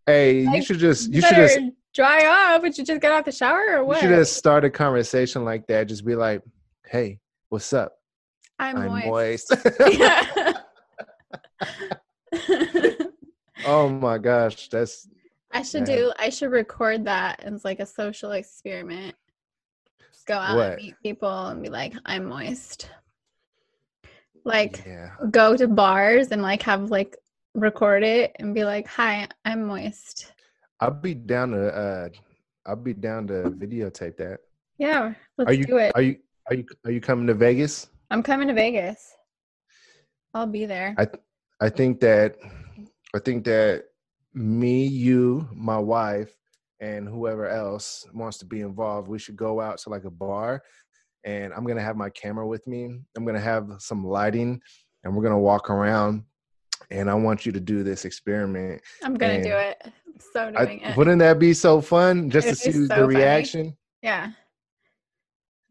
Hey, 0.05 0.41
you 0.41 0.61
should 0.61 0.79
just 0.79 1.11
You 1.11 1.21
should 1.21 1.35
just 1.35 1.59
dry 1.93 2.25
off, 2.27 2.61
but 2.61 2.77
you 2.77 2.83
just 2.83 3.01
got 3.01 3.11
out 3.11 3.25
the 3.25 3.31
shower 3.31 3.77
or 3.77 3.83
what? 3.83 3.97
you 4.01 4.07
should 4.09 4.15
just 4.15 4.35
start 4.37 4.63
a 4.65 4.69
conversation 4.69 5.43
like 5.45 5.65
that. 5.67 5.85
Just 5.87 6.05
be 6.05 6.15
like, 6.15 6.41
"Hey, 6.85 7.19
what's 7.49 7.73
up? 7.73 7.93
I'm, 8.59 8.77
I'm 8.77 8.87
moist. 9.07 9.51
moist." 9.51 10.59
Oh 13.65 13.89
my 13.89 14.17
gosh, 14.17 14.69
that's 14.69 15.07
I 15.51 15.61
should 15.63 15.83
do. 15.85 16.13
I 16.19 16.29
should 16.29 16.51
record 16.51 17.05
that 17.05 17.41
as 17.43 17.65
like 17.65 17.79
a 17.79 17.85
social 17.85 18.31
experiment. 18.31 19.15
Go 20.27 20.35
out 20.35 20.55
What? 20.55 20.67
and 20.73 20.75
meet 20.81 20.95
people 21.01 21.47
and 21.47 21.61
be 21.63 21.69
like, 21.69 21.93
"I'm 22.05 22.25
moist." 22.25 22.89
Like, 24.45 24.83
yeah. 24.85 25.09
go 25.31 25.55
to 25.57 25.67
bars 25.67 26.31
and 26.31 26.41
like 26.41 26.61
have 26.63 26.91
like 26.91 27.17
record 27.55 28.03
it 28.03 28.35
and 28.39 28.53
be 28.53 28.63
like, 28.63 28.87
"Hi, 28.87 29.27
I'm 29.45 29.65
moist." 29.65 30.31
I'll 30.79 30.91
be 30.91 31.13
down 31.13 31.51
to 31.51 31.67
uh 31.75 32.09
I'll 32.65 32.75
be 32.75 32.93
down 32.93 33.27
to 33.27 33.49
videotape 33.49 34.17
that. 34.17 34.39
Yeah, 34.77 35.13
let's 35.37 35.49
Are 35.49 35.53
you 35.53 35.65
do 35.65 35.77
it. 35.77 35.91
are 35.95 36.01
you 36.01 36.17
are 36.49 36.55
you 36.55 36.65
are 36.85 36.91
you 36.91 37.01
coming 37.01 37.27
to 37.27 37.33
Vegas? 37.33 37.89
I'm 38.11 38.23
coming 38.23 38.47
to 38.47 38.53
Vegas. 38.53 39.13
I'll 40.33 40.47
be 40.47 40.65
there. 40.65 40.95
I 40.97 41.07
I 41.59 41.69
think 41.69 41.99
that 42.01 42.35
I 43.15 43.19
think 43.19 43.43
that 43.45 43.85
me, 44.33 44.85
you, 44.85 45.47
my 45.53 45.77
wife, 45.77 46.33
and 46.79 47.07
whoever 47.07 47.47
else 47.47 48.05
wants 48.13 48.37
to 48.37 48.45
be 48.45 48.61
involved, 48.61 49.07
we 49.07 49.19
should 49.19 49.35
go 49.35 49.59
out 49.59 49.77
to 49.79 49.89
like 49.89 50.05
a 50.05 50.09
bar 50.09 50.61
and 51.25 51.53
I'm 51.53 51.65
gonna 51.65 51.81
have 51.81 51.97
my 51.97 52.09
camera 52.11 52.47
with 52.47 52.65
me. 52.67 52.85
I'm 53.17 53.25
gonna 53.25 53.39
have 53.39 53.67
some 53.79 54.05
lighting 54.07 54.61
and 55.03 55.13
we're 55.13 55.23
gonna 55.23 55.37
walk 55.39 55.69
around 55.69 56.23
and 56.89 57.09
I 57.09 57.13
want 57.15 57.45
you 57.45 57.51
to 57.51 57.59
do 57.59 57.83
this 57.83 58.05
experiment. 58.05 58.81
I'm 59.03 59.15
gonna 59.15 59.43
do 59.43 59.51
it. 59.51 59.77
I'm 59.83 59.91
so 60.33 60.53
I, 60.55 60.65
doing 60.65 60.79
it. 60.81 60.95
wouldn't 60.95 61.19
that 61.19 61.37
be 61.39 61.53
so 61.53 61.81
fun 61.81 62.29
just 62.29 62.47
to 62.47 62.53
It'd 62.53 62.63
be 62.65 62.71
see 62.71 62.87
so 62.87 62.87
the 62.87 62.87
funny. 62.95 63.15
reaction? 63.15 63.77
Yeah. 64.01 64.31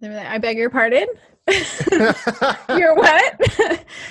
They'll 0.00 0.10
be 0.10 0.16
like, 0.16 0.26
I 0.26 0.36
beg 0.38 0.58
your 0.58 0.68
pardon. 0.70 1.06
You're 1.48 2.94
what? 2.94 3.40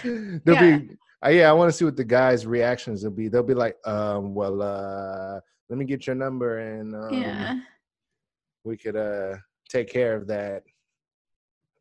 They'll 0.04 0.42
Yeah. 0.56 0.78
be 0.80 0.90
uh, 1.26 1.30
yeah, 1.30 1.50
I 1.50 1.54
want 1.54 1.70
to 1.72 1.78
see 1.78 1.86
what 1.86 1.96
the 1.96 2.04
guys' 2.04 2.46
reactions 2.46 3.04
will 3.04 3.12
be. 3.12 3.28
They'll 3.28 3.44
be 3.44 3.54
like, 3.54 3.76
um, 3.88 4.34
well, 4.36 4.62
uh, 4.62 5.40
let 5.70 5.78
me 5.80 5.86
get 5.86 6.06
your 6.08 6.16
number 6.16 6.60
and 6.60 6.96
um, 6.96 7.14
yeah. 7.14 7.60
we 8.64 8.78
could 8.78 8.96
uh 8.96 9.36
take 9.70 9.90
care 9.90 10.16
of 10.16 10.28
that. 10.28 10.64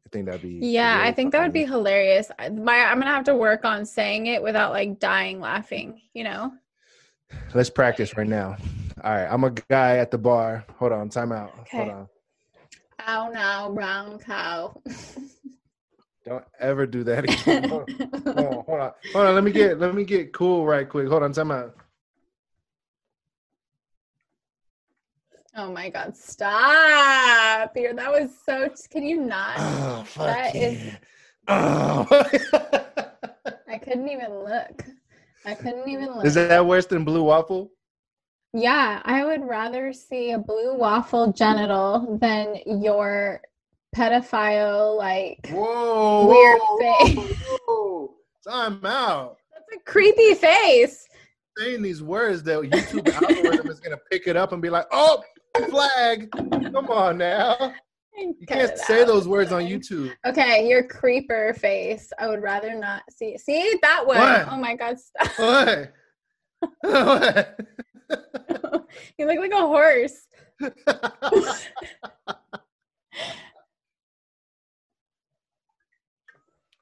I 0.04 0.08
think 0.10 0.26
that'd 0.26 0.42
be 0.42 0.58
Yeah, 0.62 0.96
I 0.96 1.02
really 1.02 1.12
think 1.14 1.32
that 1.32 1.42
would 1.42 1.52
be 1.52 1.64
hilarious. 1.64 2.30
I- 2.38 2.48
My, 2.48 2.78
I'm 2.78 2.98
gonna 3.00 3.10
have 3.12 3.24
to 3.24 3.34
work 3.34 3.64
on 3.64 3.84
saying 3.84 4.26
it 4.26 4.42
without 4.42 4.72
like 4.72 4.98
dying 4.98 5.40
laughing. 5.40 6.00
You 6.14 6.24
know? 6.24 6.52
Let's 7.54 7.70
practice 7.70 8.16
right 8.16 8.26
now. 8.26 8.56
All 9.04 9.12
right, 9.14 9.26
I'm 9.26 9.44
a 9.44 9.50
guy 9.50 9.98
at 9.98 10.10
the 10.10 10.18
bar. 10.18 10.64
Hold 10.78 10.92
on, 10.92 11.08
time 11.08 11.32
out. 11.32 11.50
Hold 11.70 11.88
Okay. 11.88 11.90
on. 11.90 12.08
Ow 13.08 13.30
now, 13.30 13.70
brown 13.70 14.18
cow. 14.18 14.80
Don't 16.26 16.44
ever 16.58 16.86
do 16.86 17.04
that 17.04 17.24
again. 17.30 17.68
hold, 17.68 17.88
on, 17.88 18.34
hold 18.34 18.36
on, 18.80 18.92
hold 19.12 19.26
on. 19.26 19.34
Let 19.36 19.44
me 19.44 19.52
get 19.52 19.78
let 19.78 19.94
me 19.94 20.02
get 20.04 20.32
cool 20.32 20.66
right 20.66 20.88
quick. 20.88 21.08
Hold 21.08 21.22
on, 21.22 21.32
time 21.32 21.52
out. 21.52 21.76
oh 25.56 25.72
my 25.72 25.88
god, 25.88 26.16
stop. 26.16 27.70
You're, 27.76 27.94
that 27.94 28.10
was 28.10 28.30
so 28.44 28.68
can 28.90 29.04
you 29.04 29.20
not? 29.20 29.54
Oh, 29.58 30.02
fuck 30.04 30.26
That 30.26 30.54
yeah. 30.54 30.62
is- 30.62 30.92
Oh. 31.48 32.04
I 33.68 33.78
couldn't 33.78 34.08
even 34.08 34.40
look. 34.40 34.84
I 35.44 35.54
couldn't 35.54 35.88
even 35.88 36.08
look. 36.12 36.24
Is 36.24 36.34
that 36.34 36.66
worse 36.66 36.86
than 36.86 37.04
blue 37.04 37.22
waffle? 37.22 37.70
Yeah, 38.52 39.00
I 39.04 39.24
would 39.24 39.46
rather 39.46 39.92
see 39.92 40.32
a 40.32 40.38
blue 40.38 40.74
waffle 40.76 41.32
genital 41.32 42.18
than 42.20 42.56
your 42.66 43.42
pedophile 43.96 44.96
like 44.96 45.48
Whoa! 45.48 46.28
Weird 46.28 46.60
whoa, 46.60 46.98
face. 46.98 47.36
whoa. 47.66 48.14
Time 48.46 48.84
out. 48.84 49.38
that's 49.52 49.64
a 49.74 49.78
creepy 49.90 50.34
face. 50.34 51.06
Saying 51.58 51.82
these 51.82 52.02
words 52.02 52.42
that 52.44 52.60
YouTube 52.60 53.10
algorithm 53.10 53.70
is 53.70 53.80
gonna 53.80 53.96
pick 54.10 54.26
it 54.26 54.36
up 54.36 54.52
and 54.52 54.60
be 54.60 54.68
like, 54.68 54.84
"Oh, 54.92 55.22
flag! 55.70 56.30
Come 56.30 56.90
on 56.90 57.16
now." 57.18 57.72
You 58.18 58.34
can't 58.46 58.76
say 58.78 59.04
those 59.04 59.28
words 59.28 59.52
on 59.52 59.62
YouTube. 59.62 60.12
Okay, 60.26 60.68
your 60.68 60.86
creeper 60.86 61.54
face. 61.54 62.12
I 62.18 62.28
would 62.28 62.42
rather 62.42 62.74
not 62.74 63.02
see. 63.10 63.38
See 63.38 63.78
that 63.82 64.06
one? 64.06 64.18
What? 64.18 64.48
Oh 64.50 64.56
my 64.56 64.76
god, 64.76 64.98
stop. 64.98 65.38
What? 66.80 66.80
what? 67.28 67.60
you 69.18 69.26
look 69.26 69.38
like 69.38 69.52
a 69.52 69.60
horse. 69.60 70.26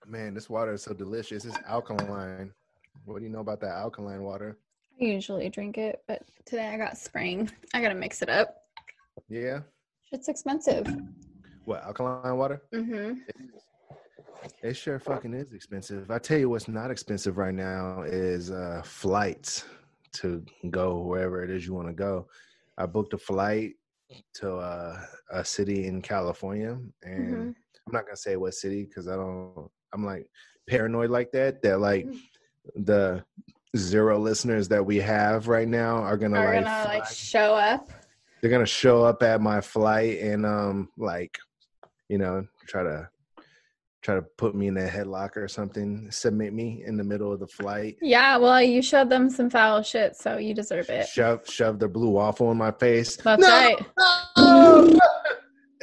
Man, 0.07 0.35
this 0.35 0.51
water 0.51 0.73
is 0.75 0.83
so 0.83 0.93
delicious. 0.93 1.45
It's 1.45 1.57
alkaline. 1.67 2.53
What 3.05 3.19
do 3.19 3.25
you 3.25 3.31
know 3.31 3.41
about 3.41 3.61
that 3.61 3.73
alkaline 3.73 4.23
water? 4.23 4.59
I 5.01 5.05
usually 5.05 5.49
drink 5.49 5.79
it, 5.79 6.03
but 6.07 6.23
today 6.45 6.69
I 6.69 6.77
got 6.77 6.97
spring. 6.99 7.51
I 7.73 7.81
gotta 7.81 7.95
mix 7.95 8.23
it 8.23 8.29
up. 8.29 8.57
Yeah. 9.29 9.61
It's 10.13 10.29
expensive. 10.29 10.87
What 11.65 11.83
alkaline 11.85 12.37
water? 12.37 12.63
Mm-hmm. 12.75 13.21
It 14.63 14.75
sure 14.75 14.99
fucking 14.99 15.33
is 15.35 15.53
expensive. 15.53 16.11
I 16.11 16.19
tell 16.19 16.39
you 16.39 16.51
what's 16.51 16.69
not 16.69 16.91
expensive 16.91 17.39
right 17.39 17.55
now 17.55 18.03
is 18.03 18.51
uh 18.51 18.83
flights 18.85 19.65
to 20.15 20.45
go 20.71 21.01
wherever 21.01 21.43
it 21.43 21.51
is 21.51 21.67
you 21.67 21.75
want 21.75 21.89
to 21.89 21.95
go. 21.95 22.29
I 22.77 22.87
booked 22.87 23.15
a 23.15 23.19
flight 23.19 23.73
to 24.35 24.57
uh, 24.57 25.01
a 25.33 25.45
city 25.45 25.87
in 25.87 26.03
California, 26.03 26.79
and 27.03 27.35
Mm-hmm. 27.35 27.51
I'm 27.87 27.93
not 27.93 28.07
gonna 28.07 28.17
say 28.17 28.37
what 28.37 28.55
city 28.55 28.85
because 28.85 29.09
I 29.09 29.17
don't. 29.17 29.71
I'm 29.95 30.05
like 30.05 30.27
paranoid 30.69 31.11
like 31.11 31.31
that. 31.33 31.63
That 31.63 31.79
like 31.81 32.07
Mm. 32.07 32.19
the 32.85 33.25
zero 33.77 34.19
listeners 34.19 34.69
that 34.69 34.85
we 34.85 34.97
have 34.99 35.49
right 35.49 35.69
now 35.69 35.97
are 35.97 36.17
gonna 36.17 36.39
Are 36.41 36.55
like, 36.55 36.65
gonna 36.65 36.89
like 36.99 37.07
show 37.07 37.55
up. 37.55 37.89
they're 38.41 38.51
gonna 38.51 38.67
show 38.67 39.03
up 39.05 39.23
at 39.23 39.41
my 39.41 39.61
flight 39.61 40.19
and 40.21 40.45
um 40.47 40.89
like 40.99 41.39
you 42.09 42.19
know 42.19 42.47
try 42.67 42.83
to 42.83 43.09
try 44.03 44.15
to 44.15 44.23
put 44.23 44.55
me 44.55 44.67
in 44.69 44.77
a 44.77 44.87
headlock 44.87 45.37
or 45.37 45.49
something 45.49 46.11
submit 46.11 46.53
me 46.53 46.83
in 46.87 46.97
the 46.97 47.05
middle 47.05 47.33
of 47.33 47.41
the 47.41 47.47
flight 47.47 47.97
Yeah, 48.03 48.37
well, 48.37 48.63
you 48.63 48.81
showed 48.83 49.09
them 49.11 49.29
some 49.31 49.49
foul 49.51 49.83
shit, 49.83 50.15
so 50.17 50.37
you 50.39 50.55
deserve 50.55 50.89
it. 50.91 51.07
shove 51.07 51.49
shove 51.49 51.79
the 51.79 51.89
blue 51.89 52.11
waffle 52.11 52.51
in 52.51 52.57
my 52.59 52.71
face 52.73 53.17
That's 53.17 53.41
No! 53.41 53.49
right. 53.49 53.77
No! 54.39 54.99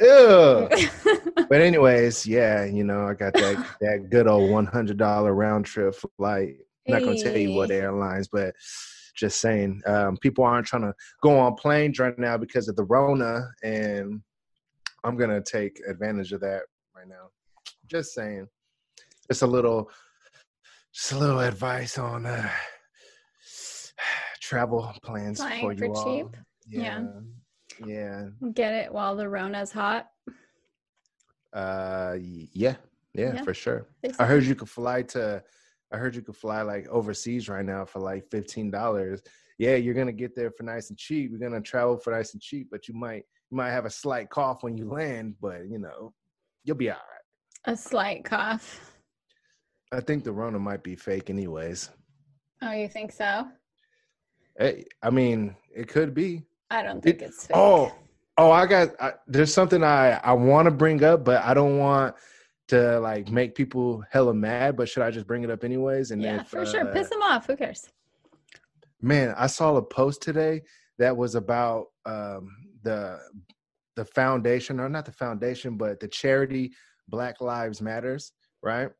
Ew. 0.00 0.68
but 1.36 1.60
anyways 1.60 2.26
yeah 2.26 2.64
you 2.64 2.84
know 2.84 3.06
i 3.06 3.14
got 3.14 3.32
that 3.34 3.76
that 3.80 4.10
good 4.10 4.26
old 4.26 4.50
$100 4.50 5.36
round 5.36 5.64
trip 5.64 5.94
flight. 6.16 6.56
I'm 6.88 6.94
not 6.94 7.02
gonna 7.02 7.22
tell 7.22 7.36
you 7.36 7.52
what 7.52 7.70
airlines 7.70 8.28
but 8.28 8.54
just 9.14 9.40
saying 9.40 9.82
um, 9.86 10.16
people 10.16 10.42
aren't 10.44 10.66
trying 10.66 10.82
to 10.82 10.94
go 11.22 11.38
on 11.38 11.54
planes 11.54 11.98
right 11.98 12.18
now 12.18 12.38
because 12.38 12.68
of 12.68 12.76
the 12.76 12.84
rona 12.84 13.46
and 13.62 14.22
i'm 15.04 15.16
gonna 15.16 15.42
take 15.42 15.80
advantage 15.86 16.32
of 16.32 16.40
that 16.40 16.62
right 17.02 17.08
now. 17.08 17.28
Just 17.86 18.14
saying. 18.14 18.46
Just 19.30 19.42
a 19.42 19.46
little 19.46 19.90
just 20.94 21.12
a 21.12 21.18
little 21.18 21.40
advice 21.40 21.98
on 21.98 22.26
uh, 22.26 22.48
travel 24.40 24.92
plans 25.02 25.38
Flying 25.38 25.60
for 25.60 25.76
for 25.76 25.84
you 25.84 25.94
all. 25.94 26.04
cheap? 26.04 26.36
Yeah. 26.68 26.82
yeah. 26.82 27.08
Yeah. 27.86 28.50
Get 28.52 28.74
it 28.74 28.92
while 28.92 29.16
the 29.16 29.28
Rona's 29.28 29.72
hot. 29.72 30.08
Uh 31.52 32.16
yeah 32.18 32.76
yeah, 33.14 33.34
Yeah. 33.34 33.42
for 33.42 33.52
sure 33.54 33.86
I 34.18 34.24
heard 34.26 34.44
you 34.44 34.54
could 34.54 34.70
fly 34.70 35.02
to 35.02 35.42
I 35.92 35.96
heard 35.98 36.14
you 36.16 36.22
could 36.22 36.36
fly 36.36 36.62
like 36.62 36.88
overseas 36.88 37.48
right 37.48 37.64
now 37.64 37.84
for 37.84 37.98
like 38.00 38.30
fifteen 38.30 38.70
dollars. 38.70 39.22
Yeah, 39.58 39.74
you're 39.76 39.92
gonna 39.94 40.10
get 40.12 40.34
there 40.34 40.50
for 40.50 40.62
nice 40.62 40.88
and 40.88 40.98
cheap. 40.98 41.30
You're 41.30 41.38
gonna 41.38 41.60
travel 41.60 41.98
for 41.98 42.12
nice 42.12 42.32
and 42.32 42.40
cheap, 42.40 42.68
but 42.70 42.88
you 42.88 42.94
might 42.94 43.24
you 43.50 43.56
might 43.58 43.70
have 43.72 43.84
a 43.84 43.90
slight 43.90 44.30
cough 44.30 44.62
when 44.62 44.74
you 44.78 44.88
land, 44.88 45.34
but 45.42 45.68
you 45.68 45.78
know, 45.78 46.14
you'll 46.64 46.78
be 46.78 46.88
all 46.90 46.96
right. 46.96 47.72
a 47.74 47.76
slight 47.76 48.24
cough. 48.24 48.96
I 49.92 50.00
think 50.00 50.24
the 50.24 50.32
Rona 50.32 50.58
might 50.58 50.82
be 50.82 50.96
fake 50.96 51.28
anyways. 51.28 51.90
Oh, 52.62 52.72
you 52.72 52.88
think 52.88 53.12
so? 53.12 53.46
Hey, 54.58 54.86
I 55.02 55.10
mean, 55.10 55.54
it 55.74 55.88
could 55.88 56.14
be. 56.14 56.46
I 56.70 56.82
don't 56.82 57.02
think 57.02 57.20
It- 57.20 57.26
it's 57.26 57.46
fake. 57.46 57.56
Oh, 57.56 57.94
oh, 58.38 58.50
I 58.50 58.66
got. 58.66 58.88
I, 59.00 59.12
there's 59.26 59.52
something 59.52 59.82
I 59.82 60.12
I 60.22 60.32
want 60.32 60.66
to 60.66 60.70
bring 60.70 61.02
up, 61.04 61.24
but 61.24 61.42
I 61.44 61.54
don't 61.54 61.78
want 61.78 62.14
to 62.68 62.98
like 63.00 63.30
make 63.30 63.54
people 63.54 64.04
hella 64.10 64.34
mad. 64.34 64.76
But 64.76 64.88
should 64.88 65.02
I 65.02 65.10
just 65.10 65.26
bring 65.26 65.44
it 65.44 65.50
up 65.50 65.64
anyways? 65.64 66.10
And 66.10 66.22
yeah, 66.22 66.40
if, 66.40 66.48
for 66.48 66.64
sure. 66.64 66.88
uh, 66.88 66.92
Piss 66.92 67.08
them 67.08 67.22
off. 67.22 67.46
Who 67.46 67.56
cares? 67.56 67.88
Man, 69.00 69.34
I 69.36 69.46
saw 69.46 69.76
a 69.76 69.82
post 69.82 70.22
today 70.22 70.62
that 70.98 71.16
was 71.16 71.34
about 71.34 71.86
um, 72.06 72.50
the 72.82 73.18
the 73.96 74.04
foundation, 74.04 74.80
or 74.80 74.88
not 74.88 75.04
the 75.04 75.12
foundation, 75.12 75.76
but 75.76 76.00
the 76.00 76.08
charity 76.08 76.72
Black 77.08 77.40
Lives 77.40 77.82
Matters. 77.82 78.32
Right? 78.62 78.90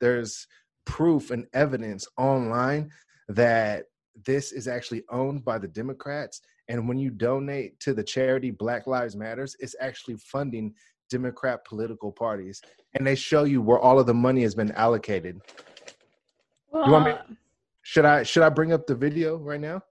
There's 0.00 0.46
proof 0.84 1.30
and 1.30 1.46
evidence 1.52 2.08
online 2.16 2.90
that 3.28 3.84
this 4.24 4.52
is 4.52 4.68
actually 4.68 5.02
owned 5.10 5.44
by 5.44 5.58
the 5.58 5.68
Democrats, 5.68 6.40
and 6.68 6.88
when 6.88 6.98
you 6.98 7.10
donate 7.10 7.78
to 7.80 7.94
the 7.94 8.02
charity 8.02 8.50
Black 8.50 8.86
Lives 8.86 9.16
Matters, 9.16 9.56
it's 9.60 9.74
actually 9.80 10.16
funding 10.16 10.74
Democrat 11.10 11.64
political 11.64 12.12
parties, 12.12 12.62
and 12.94 13.06
they 13.06 13.14
show 13.14 13.44
you 13.44 13.60
where 13.60 13.78
all 13.78 13.98
of 13.98 14.06
the 14.06 14.14
money 14.14 14.42
has 14.42 14.54
been 14.54 14.72
allocated. 14.72 15.40
Well, 16.70 16.90
want 16.90 17.04
me- 17.06 17.36
Should 17.82 18.04
I 18.04 18.22
should 18.22 18.42
I 18.42 18.48
bring 18.48 18.72
up 18.72 18.86
the 18.86 18.94
video 18.94 19.36
right 19.36 19.60
now? 19.60 19.82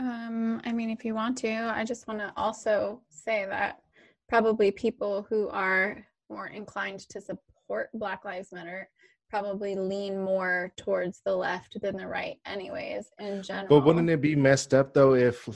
um, 0.00 0.60
I 0.64 0.72
mean, 0.72 0.90
if 0.90 1.04
you 1.04 1.14
want 1.14 1.38
to, 1.38 1.52
I 1.74 1.84
just 1.84 2.06
want 2.06 2.20
to 2.20 2.32
also 2.36 3.00
say 3.08 3.46
that 3.46 3.80
probably 4.28 4.70
people 4.70 5.26
who 5.28 5.48
are 5.48 6.06
more 6.30 6.48
inclined 6.48 7.00
to 7.08 7.20
support 7.20 7.90
Black 7.94 8.24
Lives 8.24 8.52
Matter 8.52 8.88
probably 9.28 9.74
lean 9.74 10.18
more 10.18 10.72
towards 10.76 11.20
the 11.24 11.34
left 11.34 11.80
than 11.80 11.96
the 11.96 12.06
right, 12.06 12.38
anyways. 12.46 13.10
In 13.18 13.42
general, 13.42 13.68
But 13.68 13.86
wouldn't 13.86 14.10
it 14.10 14.20
be 14.20 14.34
messed 14.34 14.74
up 14.74 14.94
though 14.94 15.14
if 15.14 15.48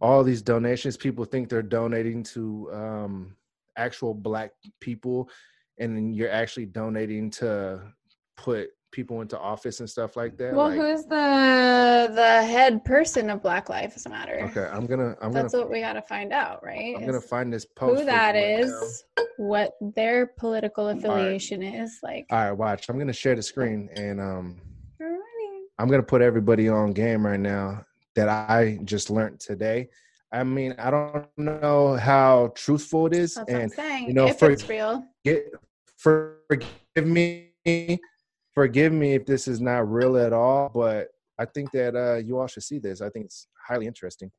all 0.00 0.24
these 0.24 0.42
donations 0.42 0.96
people 0.96 1.24
think 1.24 1.48
they're 1.48 1.62
donating 1.62 2.22
to 2.22 2.70
um, 2.72 3.36
actual 3.76 4.14
black 4.14 4.52
people, 4.80 5.28
and 5.78 5.96
then 5.96 6.12
you're 6.14 6.30
actually 6.30 6.66
donating 6.66 7.30
to 7.30 7.80
put 8.36 8.70
people 8.92 9.20
into 9.20 9.38
office 9.38 9.80
and 9.80 9.88
stuff 9.88 10.16
like 10.16 10.36
that? 10.38 10.54
Well, 10.54 10.68
like, 10.68 10.76
who's 10.78 11.04
the 11.04 12.10
the 12.14 12.42
head 12.44 12.84
person 12.84 13.30
of 13.30 13.42
Black 13.42 13.68
Lives 13.68 14.06
Matter? 14.08 14.40
okay, 14.50 14.68
I'm 14.72 14.86
gonna 14.86 15.16
I'm 15.20 15.32
That's 15.32 15.52
gonna 15.52 15.64
what 15.64 15.72
we 15.72 15.80
got 15.80 15.94
to 15.94 16.02
find 16.02 16.32
out, 16.32 16.64
right? 16.64 16.94
I'm 16.96 17.06
gonna 17.06 17.20
find 17.20 17.52
this 17.52 17.64
post. 17.64 18.00
who 18.00 18.06
that 18.06 18.36
is, 18.36 18.70
right 18.70 18.78
is, 18.78 19.04
what 19.36 19.72
their 19.80 20.26
political 20.26 20.88
affiliation 20.88 21.62
is, 21.62 21.98
like. 22.02 22.26
All 22.30 22.38
right, 22.38 22.52
watch. 22.52 22.88
I'm 22.88 22.98
gonna 22.98 23.12
share 23.12 23.34
the 23.34 23.42
screen 23.42 23.88
and 23.94 24.20
um 24.20 24.60
Alrighty. 25.00 25.60
I'm 25.78 25.88
gonna 25.88 26.02
put 26.02 26.22
everybody 26.22 26.68
on 26.68 26.92
game 26.92 27.24
right 27.24 27.40
now 27.40 27.84
that 28.16 28.28
I 28.28 28.78
just 28.84 29.08
learned 29.10 29.40
today. 29.40 29.88
I 30.32 30.44
mean, 30.44 30.74
I 30.78 30.90
don't 30.90 31.26
know 31.36 31.96
how 31.96 32.52
truthful 32.54 33.06
it 33.06 33.14
is, 33.14 33.34
That's 33.34 33.48
what 33.50 33.56
I'm 33.56 33.62
and 33.62 33.72
saying. 33.72 34.06
you 34.08 34.14
know, 34.14 34.26
if 34.28 34.38
for- 34.38 34.50
it's 34.50 34.68
real, 34.68 35.04
get 35.24 35.46
forgive 35.96 37.06
me 37.06 37.50
forgive 38.60 38.92
me 38.92 39.14
if 39.14 39.24
this 39.24 39.48
is 39.48 39.60
not 39.60 39.90
real 39.90 40.16
at 40.16 40.32
all 40.32 40.70
but 40.74 41.08
i 41.38 41.44
think 41.44 41.70
that 41.72 41.94
uh 41.96 42.16
you 42.16 42.38
all 42.38 42.46
should 42.46 42.62
see 42.62 42.78
this 42.78 43.00
i 43.00 43.08
think 43.10 43.24
it's 43.24 43.46
highly 43.66 43.86
interesting 43.86 44.30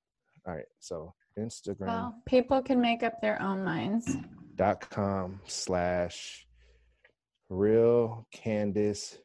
all 0.47 0.53
right 0.53 0.65
so 0.79 1.13
Instagram. 1.39 1.87
well, 1.87 2.15
people 2.25 2.61
can 2.61 2.81
make 2.81 3.03
up 3.03 3.21
their 3.21 3.41
own 3.41 3.63
minds. 3.63 4.17
Dot 4.55 4.81
com 4.89 5.39
slash 5.45 6.45
real 7.49 8.27
candace 8.33 9.17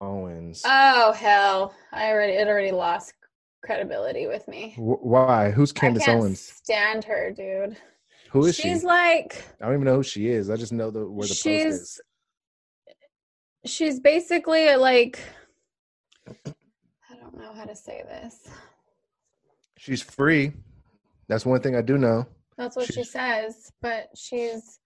owens 0.00 0.62
Oh 0.64 1.12
hell! 1.12 1.74
I 1.92 2.10
already 2.10 2.32
it 2.32 2.48
already 2.48 2.72
lost 2.72 3.12
credibility 3.62 4.26
with 4.26 4.48
me. 4.48 4.72
Wh- 4.76 5.04
why 5.04 5.50
who's 5.50 5.72
candace 5.72 6.08
owens 6.08 6.40
stand 6.40 7.04
her, 7.04 7.30
dude. 7.30 7.76
who 8.30 8.46
is 8.46 8.56
she's 8.56 8.80
she 8.80 8.86
like 8.86 9.44
i 9.60 9.66
don't 9.66 9.74
even 9.74 9.84
know 9.84 9.96
who 9.96 10.02
she 10.02 10.28
is 10.28 10.48
i 10.48 10.56
just 10.56 10.72
know 10.72 10.90
the 10.90 11.00
where 11.06 11.28
the 11.28 11.34
post 11.34 11.46
is 11.46 12.00
she's 13.64 14.00
basically 14.00 14.74
like 14.76 15.18
I 16.46 17.14
don't 17.20 17.38
know 17.38 17.52
how 17.54 17.64
to 17.64 17.74
say 17.76 18.02
this. 18.06 18.48
she's 19.76 20.02
free 20.02 20.52
that's 21.28 21.46
one 21.46 21.60
thing 21.60 21.76
i 21.76 21.82
do 21.82 21.96
know 21.98 22.26
That's 22.56 22.76
what 22.76 22.92
she 22.92 23.02
says, 23.04 23.72
but 23.80 24.08
she's 24.14 24.78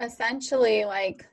essentially 0.00 0.84
like 0.84 1.26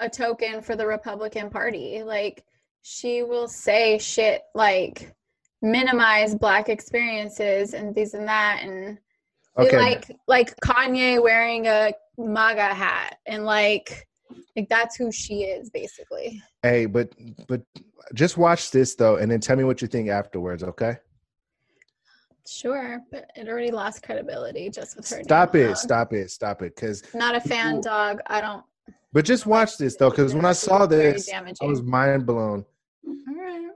a 0.00 0.08
token 0.08 0.60
for 0.62 0.74
the 0.76 0.86
Republican 0.86 1.50
Party. 1.50 2.02
Like 2.02 2.44
she 2.82 3.22
will 3.22 3.46
say 3.48 3.98
shit 3.98 4.42
like 4.54 5.14
minimize 5.62 6.34
black 6.34 6.68
experiences 6.68 7.74
and 7.74 7.94
these 7.94 8.14
and 8.14 8.26
that 8.26 8.60
and 8.62 8.98
okay 9.58 9.76
like 9.76 10.10
like 10.26 10.56
Kanye 10.64 11.22
wearing 11.22 11.66
a 11.66 11.92
MAGA 12.18 12.74
hat 12.74 13.18
and 13.26 13.44
like 13.44 14.08
like 14.56 14.68
that's 14.68 14.96
who 14.96 15.10
she 15.12 15.42
is 15.44 15.70
basically. 15.70 16.42
Hey, 16.62 16.86
but 16.86 17.12
but 17.48 17.62
just 18.14 18.36
watch 18.36 18.70
this 18.70 18.94
though, 18.94 19.16
and 19.16 19.30
then 19.30 19.40
tell 19.40 19.56
me 19.56 19.64
what 19.64 19.80
you 19.82 19.88
think 19.88 20.08
afterwards, 20.08 20.62
okay? 20.62 20.96
Sure, 22.46 23.00
but 23.12 23.30
it 23.36 23.48
already 23.48 23.70
lost 23.70 24.02
credibility 24.02 24.70
just 24.70 24.96
with 24.96 25.08
her. 25.10 25.22
Stop 25.22 25.54
it! 25.54 25.76
Stop 25.76 26.12
it! 26.12 26.30
Stop 26.30 26.62
it! 26.62 26.74
Because 26.74 27.02
Not 27.14 27.34
a 27.34 27.40
fan, 27.40 27.76
People- 27.76 27.82
dog. 27.82 28.20
I 28.26 28.40
don't. 28.40 28.64
but 29.12 29.24
just 29.24 29.46
watch 29.46 29.76
this 29.76 29.96
though, 29.96 30.10
because 30.10 30.34
when 30.34 30.44
I 30.44 30.52
saw 30.52 30.86
this, 30.86 31.30
I 31.32 31.64
was 31.64 31.82
mind 31.82 32.26
blown. 32.26 32.64
All 33.06 33.34
right. 33.36 33.70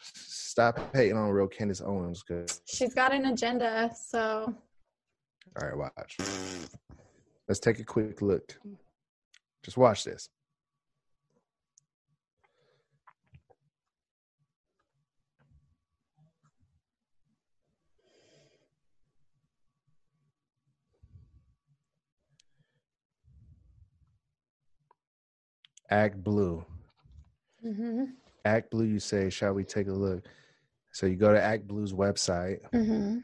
Stop 0.00 0.78
hating 0.94 1.16
on 1.16 1.30
real 1.30 1.46
Candace 1.48 1.80
Owens. 1.80 2.22
Cause 2.22 2.62
She's 2.66 2.94
got 2.94 3.12
an 3.12 3.26
agenda, 3.26 3.90
so 3.94 4.54
all 5.60 5.68
right, 5.68 5.76
watch. 5.76 6.16
Let's 7.48 7.58
take 7.60 7.78
a 7.80 7.84
quick 7.84 8.22
look. 8.22 8.58
Just 9.64 9.76
watch 9.76 10.04
this. 10.04 10.28
Act 25.90 26.22
Blue. 26.22 26.64
mm-hmm. 27.64 28.04
Act 28.44 28.70
Blue, 28.70 28.84
you 28.84 28.98
say, 28.98 29.30
shall 29.30 29.52
we 29.54 29.64
take 29.64 29.88
a 29.88 29.92
look? 29.92 30.24
So 30.92 31.06
you 31.06 31.16
go 31.16 31.32
to 31.32 31.42
Act 31.42 31.66
Blue's 31.66 31.92
website, 31.92 32.58
Mm-hmm. 32.74 33.18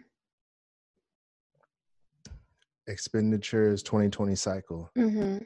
expenditures 2.86 3.82
2020 3.82 4.34
cycle. 4.34 4.90
Mm-hmm. 4.96 5.38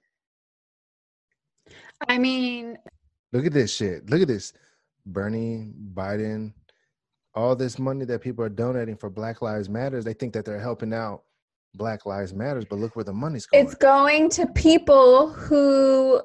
I 2.09 2.19
mean, 2.19 2.79
Look 3.33 3.45
at 3.45 3.53
this 3.53 3.75
shit. 3.75 4.09
Look 4.09 4.23
at 4.23 4.29
this. 4.29 4.53
Bernie, 5.07 5.71
Biden, 5.95 6.53
all 7.35 7.55
this 7.55 7.79
money 7.79 8.05
that 8.07 8.21
people 8.21 8.45
are 8.45 8.49
donating 8.51 8.97
for 8.97 9.11
Black 9.11 9.43
Lives 9.43 9.69
Matters, 9.69 10.05
they 10.05 10.13
think 10.13 10.33
that 10.35 10.45
they're 10.45 10.61
helping 10.61 10.93
out 10.93 11.23
Black 11.75 12.07
Lives 12.07 12.35
Matters, 12.35 12.65
but 12.65 12.79
look 12.79 12.97
where 12.97 13.05
the 13.05 13.13
money's 13.13 13.47
going. 13.47 13.65
it's 13.65 13.75
going 13.75 14.31
to 14.31 14.47
people 14.49 15.29
who 15.33 16.21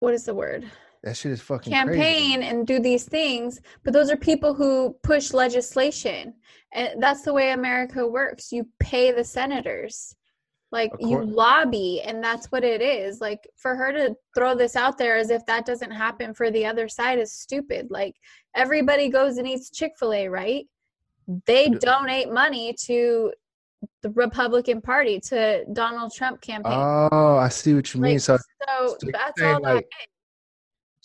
what 0.00 0.12
is 0.12 0.24
the 0.24 0.34
word 0.34 0.70
that 1.02 1.16
shit 1.16 1.32
is 1.32 1.40
fucking 1.40 1.72
campaign 1.72 2.40
crazy. 2.40 2.48
and 2.48 2.66
do 2.66 2.78
these 2.78 3.04
things 3.04 3.60
but 3.82 3.92
those 3.94 4.10
are 4.10 4.16
people 4.16 4.52
who 4.52 4.94
push 5.02 5.32
legislation 5.32 6.34
and 6.74 7.02
that's 7.02 7.22
the 7.22 7.32
way 7.32 7.52
america 7.52 8.06
works 8.06 8.52
you 8.52 8.68
pay 8.78 9.10
the 9.10 9.24
senators 9.24 10.14
like 10.72 10.90
you 10.98 11.22
lobby 11.22 12.02
and 12.02 12.22
that's 12.22 12.46
what 12.46 12.64
it 12.64 12.82
is. 12.82 13.20
Like 13.20 13.48
for 13.56 13.76
her 13.76 13.92
to 13.92 14.16
throw 14.34 14.54
this 14.54 14.76
out 14.76 14.98
there 14.98 15.16
as 15.16 15.30
if 15.30 15.46
that 15.46 15.64
doesn't 15.64 15.90
happen 15.90 16.34
for 16.34 16.50
the 16.50 16.66
other 16.66 16.88
side 16.88 17.18
is 17.18 17.32
stupid. 17.32 17.88
Like 17.90 18.16
everybody 18.54 19.08
goes 19.08 19.38
and 19.38 19.46
eats 19.46 19.70
chick-fil-a 19.70 20.28
right? 20.28 20.66
They 21.46 21.68
donate 21.68 22.32
money 22.32 22.74
to 22.84 23.32
the 24.02 24.10
republican 24.10 24.80
party 24.80 25.20
to 25.20 25.64
donald 25.72 26.12
trump 26.14 26.40
campaign. 26.40 26.72
Oh, 26.74 27.36
I 27.36 27.48
see 27.48 27.74
what 27.74 27.92
you 27.92 28.00
mean. 28.00 28.14
Like, 28.14 28.20
So, 28.20 28.38
so 28.68 28.96
so 29.00 29.10
that's 29.12 29.42
all 29.42 29.60
that 29.60 29.74
like, 29.74 29.88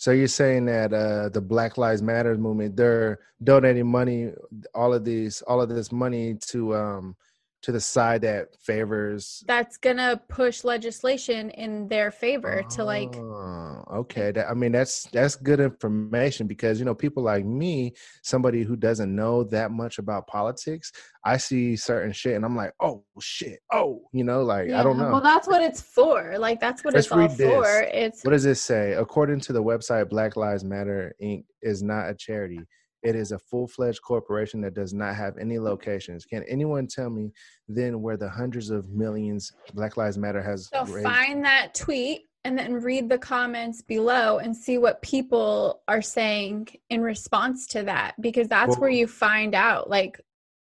so 0.02 0.10
you're 0.10 0.28
saying 0.28 0.66
that 0.66 0.92
uh, 0.94 1.30
the 1.30 1.42
Black 1.42 1.78
Lives 1.78 2.02
Matter 2.02 2.36
movement, 2.36 2.76
they're 2.76 3.20
donating 3.44 3.86
money, 3.86 4.32
all 4.74 4.96
of 4.96 5.06
these, 5.06 5.44
all 5.44 5.62
of 5.62 5.70
this 5.70 5.92
money 5.92 6.34
to 6.48 6.76
um 6.76 7.16
to 7.62 7.72
the 7.72 7.80
side 7.80 8.22
that 8.22 8.56
favors 8.60 9.44
that's 9.48 9.78
gonna 9.78 10.20
push 10.30 10.64
legislation 10.64 11.50
in 11.52 11.88
their 11.88 12.12
favor 12.12 12.64
to 12.70 12.84
like 12.84 13.16
Oh, 13.16 13.84
okay. 13.94 14.32
That, 14.32 14.50
I 14.50 14.54
mean, 14.54 14.72
that's 14.72 15.04
that's 15.12 15.36
good 15.36 15.60
information 15.60 16.48
because 16.48 16.80
you 16.80 16.86
know 16.86 16.96
people 16.96 17.24
like 17.24 17.46
me, 17.46 17.94
somebody 18.24 18.64
who 18.64 18.76
doesn't 18.76 19.14
know 19.14 19.44
that 19.46 19.72
much 19.72 19.98
about 20.00 20.28
politics, 20.28 20.92
I 21.26 21.38
see 21.38 21.76
certain 21.76 22.12
shit 22.12 22.36
and 22.36 22.46
I'm 22.46 22.56
like, 22.56 22.74
oh 22.82 23.04
shit, 23.20 23.60
oh, 23.72 24.02
you 24.12 24.24
know, 24.24 24.44
like 24.44 24.72
I 24.72 24.84
don't 24.84 24.98
know. 24.98 25.12
well 25.12 25.22
that's 25.22 25.48
what 25.48 25.62
it's 25.62 25.82
for 25.82 26.38
like 26.38 26.60
that's 26.60 26.84
what 26.84 26.94
Let's 26.94 27.08
it's 27.08 27.12
all 27.12 27.28
this. 27.28 27.38
for 27.38 27.82
it's 27.82 28.24
what 28.24 28.32
does 28.32 28.46
it 28.46 28.56
say? 28.56 28.94
According 28.94 29.40
to 29.42 29.54
the 29.54 29.64
website, 29.64 30.10
Black 30.10 30.36
Lives 30.36 30.64
Matter 30.64 31.14
Inc. 31.22 31.46
is 31.62 31.82
not 31.82 32.10
a 32.10 32.16
charity. 32.16 32.60
It 33.04 33.16
is 33.16 33.32
a 33.32 33.40
full 33.40 33.68
fledged 33.68 34.02
corporation 34.04 34.62
that 34.62 34.74
does 34.76 34.94
not 34.94 35.16
have 35.16 35.38
any 35.38 35.58
locations. 35.58 36.26
Can 36.26 36.44
anyone 36.44 36.88
tell 36.88 37.10
me 37.10 37.32
then 37.68 38.02
where 38.02 38.18
the 38.18 38.30
hundreds 38.30 38.70
of 38.70 38.90
millions 38.90 39.52
Black 39.74 39.98
Lives 39.98 40.18
Matter 40.18 40.42
has 40.42 40.70
so 40.72 40.86
raised? 40.86 41.04
find 41.04 41.44
that 41.44 41.74
tweet 41.74 42.28
and 42.44 42.58
then 42.58 42.74
read 42.74 43.10
the 43.10 43.18
comments 43.18 43.82
below 43.82 44.38
and 44.40 44.56
see 44.56 44.78
what 44.78 45.02
people 45.02 45.82
are 45.88 46.02
saying 46.02 46.68
in 46.90 47.02
response 47.02 47.68
to 47.68 47.84
that 47.84 48.20
because 48.22 48.48
that's 48.48 48.70
Well- 48.70 48.82
where 48.82 48.90
you 48.90 49.08
find 49.08 49.56
out 49.56 49.90
like 49.90 50.20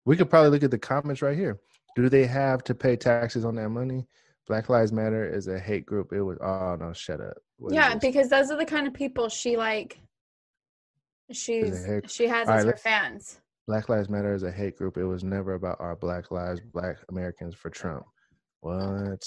We 0.04 0.16
could 0.16 0.30
probably 0.30 0.50
look 0.50 0.62
at 0.62 0.70
the 0.70 0.78
comments 0.78 1.20
right 1.20 1.36
here. 1.36 1.60
Do 1.94 2.08
they 2.08 2.24
have 2.26 2.62
to 2.64 2.74
pay 2.74 2.96
taxes 2.96 3.44
on 3.44 3.56
that 3.56 3.68
money? 3.68 4.06
Black 4.46 4.70
Lives 4.70 4.92
Matter 4.92 5.28
is 5.28 5.46
a 5.48 5.58
hate 5.58 5.84
group. 5.84 6.12
It 6.12 6.22
was 6.22 6.38
oh 6.40 6.76
no, 6.76 6.92
shut 6.92 7.20
up. 7.20 7.36
What 7.58 7.74
yeah 7.74 7.94
because 7.94 8.28
those 8.28 8.50
are 8.50 8.56
the 8.56 8.64
kind 8.64 8.86
of 8.86 8.94
people 8.94 9.28
she 9.28 9.56
like 9.56 10.00
she's 11.32 11.86
she 12.06 12.26
has 12.26 12.48
as 12.48 12.64
right, 12.64 12.72
her 12.72 12.76
fans 12.76 13.40
Black 13.68 13.90
Lives 13.90 14.08
Matter 14.08 14.32
is 14.32 14.44
a 14.44 14.50
hate 14.50 14.78
group. 14.78 14.96
It 14.96 15.04
was 15.04 15.22
never 15.22 15.52
about 15.52 15.76
our 15.78 15.94
Black 15.94 16.30
lives, 16.30 16.62
Black 16.72 16.96
Americans 17.10 17.54
for 17.54 17.68
Trump. 17.68 18.06
What? 18.62 19.22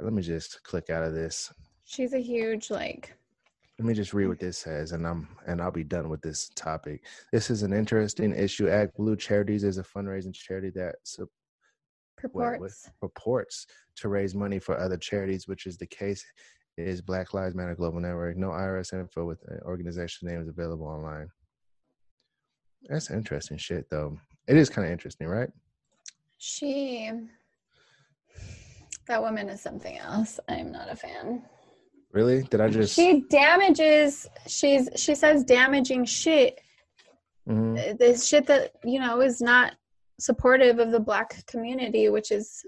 Let 0.00 0.12
me 0.12 0.22
just 0.22 0.62
click 0.62 0.90
out 0.90 1.02
of 1.02 1.12
this. 1.12 1.52
she's 1.84 2.12
a 2.12 2.20
huge 2.20 2.70
like 2.70 3.12
Let 3.80 3.88
me 3.88 3.94
just 3.94 4.14
read 4.14 4.28
what 4.28 4.38
this 4.38 4.58
says, 4.58 4.92
and 4.92 5.04
I'm 5.04 5.28
and 5.48 5.60
I'll 5.60 5.72
be 5.72 5.82
done 5.82 6.08
with 6.08 6.22
this 6.22 6.50
topic. 6.54 7.04
This 7.32 7.50
is 7.50 7.64
an 7.64 7.72
interesting 7.72 8.32
issue. 8.32 8.68
Act 8.68 8.96
Blue 8.96 9.16
Charities 9.16 9.64
is 9.64 9.78
a 9.78 9.82
fundraising 9.82 10.32
charity 10.32 10.70
that 10.76 10.94
sup- 11.02 11.28
purports 12.16 12.88
purports 13.00 13.66
to 13.96 14.08
raise 14.08 14.36
money 14.36 14.60
for 14.60 14.78
other 14.78 14.96
charities, 14.96 15.48
which 15.48 15.66
is 15.66 15.76
the 15.76 15.86
case 15.86 16.24
is 16.78 17.02
Black 17.02 17.34
Lives 17.34 17.54
Matter 17.54 17.74
Global 17.74 18.00
Network. 18.00 18.36
No 18.36 18.50
IRS 18.50 18.92
info 18.92 19.24
with 19.24 19.40
the 19.42 19.60
organization 19.62 20.28
name 20.28 20.40
is 20.40 20.48
available 20.48 20.86
online. 20.86 21.28
That's 22.88 23.10
interesting 23.10 23.58
shit, 23.58 23.90
though. 23.90 24.18
It 24.46 24.56
is 24.56 24.70
kind 24.70 24.86
of 24.86 24.92
interesting, 24.92 25.26
right? 25.26 25.50
She, 26.38 27.10
that 29.08 29.20
woman 29.20 29.48
is 29.48 29.60
something 29.60 29.98
else. 29.98 30.38
I'm 30.48 30.70
not 30.70 30.88
a 30.90 30.94
fan. 30.94 31.42
Really? 32.12 32.42
Did 32.44 32.60
I 32.60 32.68
just? 32.70 32.94
She 32.94 33.24
damages. 33.28 34.26
She's 34.46 34.88
she 34.96 35.14
says 35.14 35.44
damaging 35.44 36.04
shit. 36.06 36.60
Mhm. 37.46 37.76
uh, 37.76 37.94
This 37.98 38.26
shit 38.26 38.46
that 38.46 38.72
you 38.84 38.98
know 38.98 39.20
is 39.20 39.42
not 39.42 39.74
supportive 40.18 40.78
of 40.78 40.90
the 40.90 41.00
black 41.00 41.44
community, 41.46 42.08
which 42.08 42.30
is 42.30 42.64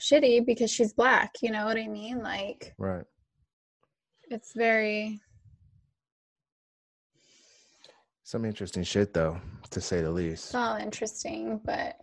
shitty 0.00 0.44
because 0.46 0.70
she's 0.70 0.92
black. 0.92 1.32
You 1.42 1.50
know 1.50 1.64
what 1.64 1.76
I 1.76 1.86
mean? 1.88 2.22
Like 2.22 2.74
Right. 2.78 3.04
it's 4.30 4.52
very. 4.54 5.20
Some 8.22 8.44
interesting 8.44 8.82
shit, 8.82 9.14
though, 9.14 9.40
to 9.70 9.80
say 9.80 10.02
the 10.02 10.10
least. 10.10 10.54
All 10.54 10.76
interesting, 10.76 11.60
but 11.64 11.96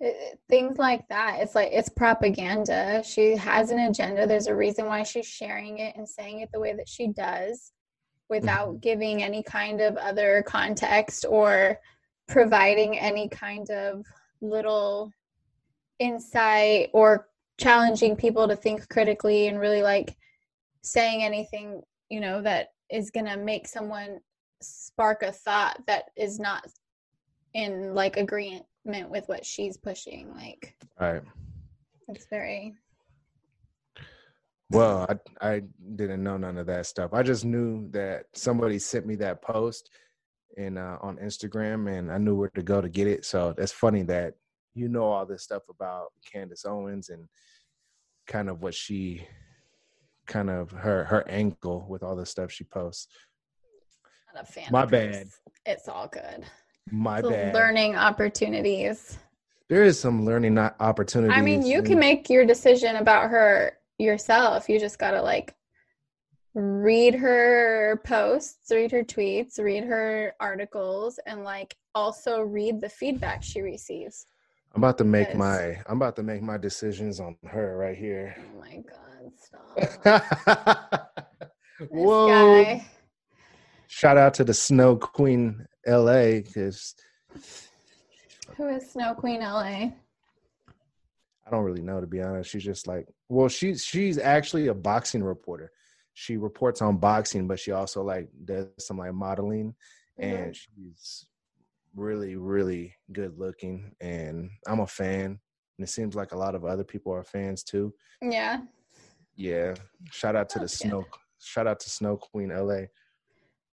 it, 0.00 0.38
things 0.50 0.76
like 0.76 1.08
that, 1.08 1.38
it's 1.40 1.54
like 1.54 1.70
it's 1.72 1.88
propaganda. 1.88 3.02
She 3.02 3.36
has 3.36 3.70
an 3.70 3.78
agenda. 3.78 4.26
There's 4.26 4.48
a 4.48 4.54
reason 4.54 4.86
why 4.86 5.02
she's 5.02 5.26
sharing 5.26 5.78
it 5.78 5.96
and 5.96 6.06
saying 6.06 6.40
it 6.40 6.50
the 6.52 6.60
way 6.60 6.74
that 6.74 6.88
she 6.88 7.08
does 7.08 7.72
without 8.28 8.68
mm-hmm. 8.68 8.78
giving 8.78 9.22
any 9.22 9.42
kind 9.42 9.80
of 9.80 9.96
other 9.96 10.44
context 10.46 11.24
or 11.28 11.78
providing 12.28 12.98
any 12.98 13.28
kind 13.28 13.70
of 13.70 14.04
little 14.40 15.10
insight 15.98 16.90
or 16.92 17.28
challenging 17.58 18.16
people 18.16 18.48
to 18.48 18.56
think 18.56 18.88
critically 18.88 19.48
and 19.48 19.58
really 19.58 19.82
like 19.82 20.16
saying 20.82 21.22
anything, 21.22 21.82
you 22.08 22.20
know, 22.20 22.42
that 22.42 22.68
is 22.90 23.10
going 23.10 23.26
to 23.26 23.36
make 23.36 23.66
someone 23.66 24.18
spark 24.62 25.22
a 25.22 25.32
thought 25.32 25.78
that 25.86 26.04
is 26.16 26.38
not 26.38 26.64
in 27.54 27.94
like 27.94 28.16
agreement 28.16 28.64
with 28.84 29.24
what 29.28 29.44
she's 29.44 29.76
pushing 29.76 30.32
like 30.34 30.76
Right. 31.00 31.22
it's 32.08 32.26
very 32.30 32.74
Well, 34.70 35.06
I 35.08 35.54
I 35.54 35.62
didn't 35.96 36.22
know 36.22 36.36
none 36.36 36.58
of 36.58 36.66
that 36.66 36.86
stuff. 36.86 37.12
I 37.12 37.22
just 37.22 37.44
knew 37.44 37.88
that 37.90 38.26
somebody 38.34 38.78
sent 38.78 39.06
me 39.06 39.14
that 39.16 39.42
post 39.42 39.90
and 40.56 40.78
uh, 40.78 40.98
on 41.00 41.16
Instagram, 41.18 41.90
and 41.98 42.10
I 42.10 42.18
knew 42.18 42.34
where 42.34 42.50
to 42.54 42.62
go 42.62 42.80
to 42.80 42.88
get 42.88 43.06
it. 43.06 43.24
So 43.24 43.54
that's 43.56 43.72
funny 43.72 44.02
that 44.04 44.34
you 44.76 44.88
know 44.88 45.04
all 45.04 45.26
this 45.26 45.42
stuff 45.42 45.62
about 45.68 46.12
Candace 46.30 46.64
Owens 46.64 47.08
and 47.08 47.26
kind 48.26 48.48
of 48.48 48.62
what 48.62 48.74
she, 48.74 49.26
kind 50.26 50.50
of 50.50 50.70
her 50.70 51.04
her 51.04 51.26
angle 51.28 51.86
with 51.88 52.02
all 52.02 52.16
the 52.16 52.26
stuff 52.26 52.50
she 52.50 52.64
posts. 52.64 53.08
not 54.34 54.42
a 54.42 54.46
fan 54.46 54.68
My 54.70 54.84
bad. 54.84 55.28
it's 55.64 55.88
all 55.88 56.08
good 56.08 56.44
My 56.90 57.20
The 57.20 57.30
bad. 57.30 57.54
learning 57.54 57.96
opportunities 57.96 59.18
there 59.68 59.82
is 59.82 59.98
some 59.98 60.24
learning 60.24 60.58
opportunities. 60.58 61.36
i 61.36 61.40
mean 61.40 61.64
you 61.64 61.82
can 61.82 61.96
mm. 61.96 62.00
make 62.00 62.28
your 62.28 62.44
decision 62.44 62.96
about 62.96 63.30
her 63.30 63.78
yourself 63.98 64.68
you 64.68 64.80
just 64.80 64.98
gotta 64.98 65.22
like 65.22 65.56
read 66.56 67.14
her 67.14 68.00
posts, 68.06 68.70
read 68.70 68.90
her 68.90 69.04
tweets, 69.04 69.60
read 69.60 69.84
her 69.84 70.32
articles, 70.40 71.20
and 71.26 71.44
like 71.44 71.76
also 71.94 72.40
read 72.40 72.80
the 72.80 72.88
feedback 72.88 73.42
she 73.42 73.60
receives. 73.60 74.26
I'm 74.76 74.82
about 74.84 74.98
to 74.98 75.04
make 75.04 75.28
Yes. 75.28 75.36
my 75.38 75.82
I'm 75.86 75.96
about 75.96 76.16
to 76.16 76.22
make 76.22 76.42
my 76.42 76.58
decisions 76.58 77.18
on 77.18 77.34
her 77.46 77.78
right 77.78 77.96
here. 77.96 78.36
Oh 78.38 78.60
my 78.60 78.82
god, 78.82 79.32
stop. 80.04 81.12
Whoa. 81.90 82.28
guy. 82.64 82.86
Shout 83.86 84.18
out 84.18 84.34
to 84.34 84.44
the 84.44 84.52
Snow 84.52 84.96
Queen 84.96 85.66
LA 85.86 86.40
because 86.42 86.94
Who 88.58 88.68
is 88.68 88.90
Snow 88.90 89.14
Queen 89.14 89.40
LA? 89.40 89.92
I 91.46 91.50
don't 91.50 91.64
really 91.64 91.80
know 91.82 92.00
to 92.02 92.06
be 92.06 92.20
honest. 92.20 92.50
She's 92.50 92.64
just 92.64 92.86
like 92.86 93.08
well, 93.30 93.48
she's 93.48 93.82
she's 93.82 94.18
actually 94.18 94.66
a 94.66 94.74
boxing 94.74 95.22
reporter. 95.24 95.72
She 96.12 96.36
reports 96.36 96.82
on 96.82 96.98
boxing, 96.98 97.48
but 97.48 97.58
she 97.58 97.72
also 97.72 98.02
like 98.02 98.28
does 98.44 98.66
some 98.78 98.98
like 98.98 99.14
modeling 99.14 99.74
Mm-hmm. 100.20 100.34
and 100.34 100.56
she's 100.56 101.26
really, 101.96 102.36
really 102.36 102.94
good 103.12 103.38
looking 103.38 103.90
and 104.00 104.50
I'm 104.66 104.80
a 104.80 104.86
fan. 104.86 105.24
And 105.78 105.86
it 105.86 105.88
seems 105.90 106.14
like 106.14 106.32
a 106.32 106.36
lot 106.38 106.54
of 106.54 106.64
other 106.64 106.84
people 106.84 107.12
are 107.12 107.24
fans 107.24 107.62
too. 107.62 107.92
Yeah. 108.22 108.60
Yeah. 109.34 109.74
Shout 110.12 110.36
out 110.36 110.48
to 110.50 110.58
That's 110.60 110.78
the 110.78 110.84
good. 110.84 110.90
Snow 110.90 111.04
shout 111.38 111.66
out 111.66 111.80
to 111.80 111.90
Snow 111.90 112.16
Queen 112.16 112.48
LA. 112.50 112.82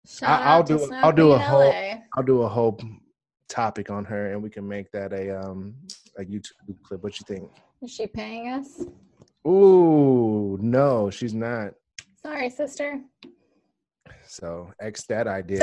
Shout 0.07 0.41
I'll 0.43 0.65
to 0.65 0.79
do- 0.79 0.85
Snow 0.87 0.97
I'll 0.99 1.13
do 1.13 1.33
a 1.33 1.39
whole- 1.39 1.69
LA. 1.69 1.95
I'll 2.17 2.25
do 2.25 2.43
a 2.43 2.49
whole 2.49 2.81
topic 3.49 3.91
on 3.91 4.05
her 4.07 4.33
and 4.33 4.43
we 4.43 4.51
can 4.51 4.67
make 4.67 4.91
that 4.93 5.13
a 5.13 5.39
um 5.39 5.75
a 6.19 6.23
YouTube 6.25 6.53
clip. 6.83 7.03
What 7.03 7.19
you 7.21 7.25
think? 7.27 7.51
Is 7.83 7.91
she 7.93 8.07
paying 8.07 8.49
us? 8.49 8.85
Ooh, 9.47 10.57
no, 10.61 11.11
she's 11.11 11.35
not. 11.35 11.75
Sorry, 12.23 12.49
sister. 12.49 13.01
So 14.33 14.73
X 14.81 15.05
that 15.09 15.27
idea. 15.27 15.61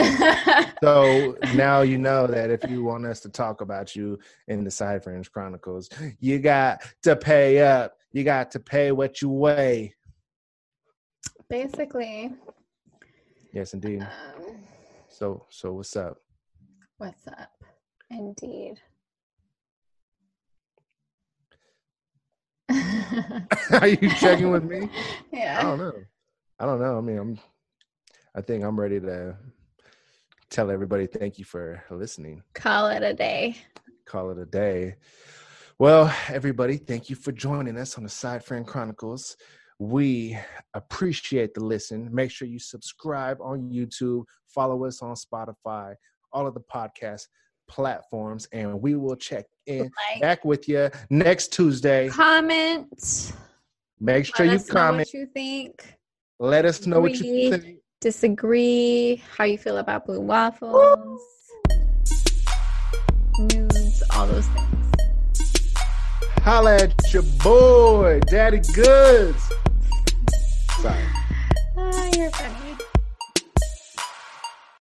So 0.83 1.35
now 1.55 1.81
you 1.81 1.97
know 1.97 2.27
that 2.27 2.51
if 2.51 2.69
you 2.69 2.83
want 2.83 3.03
us 3.03 3.19
to 3.21 3.29
talk 3.29 3.61
about 3.61 3.95
you 3.95 4.19
in 4.47 4.63
the 4.63 4.69
Side 4.69 5.03
Friends 5.03 5.27
Chronicles, 5.27 5.89
you 6.19 6.37
got 6.37 6.83
to 7.01 7.15
pay 7.15 7.61
up. 7.63 7.95
You 8.11 8.23
got 8.23 8.51
to 8.51 8.59
pay 8.59 8.91
what 8.91 9.23
you 9.23 9.29
weigh. 9.31 9.95
Basically, 11.49 12.31
Yes, 13.53 13.73
indeed. 13.73 14.03
um, 14.03 14.59
So, 15.07 15.47
so 15.49 15.73
what's 15.73 15.95
up? 15.95 16.17
what's 16.99 17.27
up? 17.27 17.49
Indeed. 18.11 18.79
Are 23.81 23.87
you 23.87 24.13
checking 24.19 24.51
with 24.51 24.63
me? 24.63 24.87
Yeah. 25.33 25.57
I 25.59 25.63
don't 25.63 25.79
know. 25.79 25.93
I 26.59 26.65
don't 26.67 26.79
know. 26.79 26.97
I 26.99 27.01
mean, 27.01 27.17
I'm. 27.17 27.39
I 28.39 28.41
think 28.41 28.63
I'm 28.63 28.79
ready 28.79 29.01
to 29.01 29.35
tell 30.49 30.71
everybody 30.71 31.07
thank 31.07 31.37
you 31.37 31.43
for 31.43 31.83
listening. 31.91 32.41
Call 32.53 32.87
it 32.87 33.03
a 33.03 33.13
day. 33.13 33.57
Call 34.05 34.29
it 34.31 34.37
a 34.37 34.45
day. 34.45 34.95
Well, 35.77 36.09
everybody, 36.29 36.77
thank 36.77 37.09
you 37.09 37.17
for 37.17 37.33
joining 37.33 37.77
us 37.77 37.97
on 37.97 38.05
the 38.05 38.09
Side 38.09 38.45
Friend 38.45 38.65
Chronicles. 38.65 39.35
We 39.77 40.39
appreciate 40.73 41.53
the 41.53 41.65
listen. 41.65 42.07
Make 42.15 42.31
sure 42.31 42.47
you 42.47 42.59
subscribe 42.59 43.41
on 43.41 43.69
YouTube, 43.73 44.23
follow 44.47 44.85
us 44.85 45.01
on 45.01 45.15
Spotify, 45.15 45.95
all 46.31 46.47
of 46.47 46.53
the 46.53 46.61
podcast 46.61 47.23
platforms, 47.67 48.47
and 48.53 48.81
we 48.81 48.95
will 48.95 49.17
check 49.17 49.47
in 49.65 49.91
Like, 50.13 50.21
back 50.21 50.45
with 50.45 50.69
you 50.69 50.89
next 51.09 51.51
Tuesday. 51.51 52.07
comment. 52.07 53.33
Make 53.99 54.33
sure 54.33 54.45
you 54.45 54.59
comment. 54.61 55.09
what 55.09 55.13
you 55.13 55.25
think. 55.25 55.97
Let 56.39 56.63
us 56.63 56.85
know 56.87 57.01
what 57.01 57.15
you 57.19 57.49
think. 57.49 57.78
Disagree. 58.01 59.21
How 59.35 59.43
you 59.43 59.57
feel 59.57 59.77
about 59.77 60.05
blue 60.05 60.21
waffles. 60.21 61.21
Nudes. 63.39 64.03
All 64.15 64.25
those 64.25 64.47
things. 64.47 64.69
Holla 66.41 66.75
at 66.75 67.13
your 67.13 67.23
boy, 67.43 68.21
Daddy 68.29 68.61
Goods. 68.73 69.43
Sorry. 70.81 71.03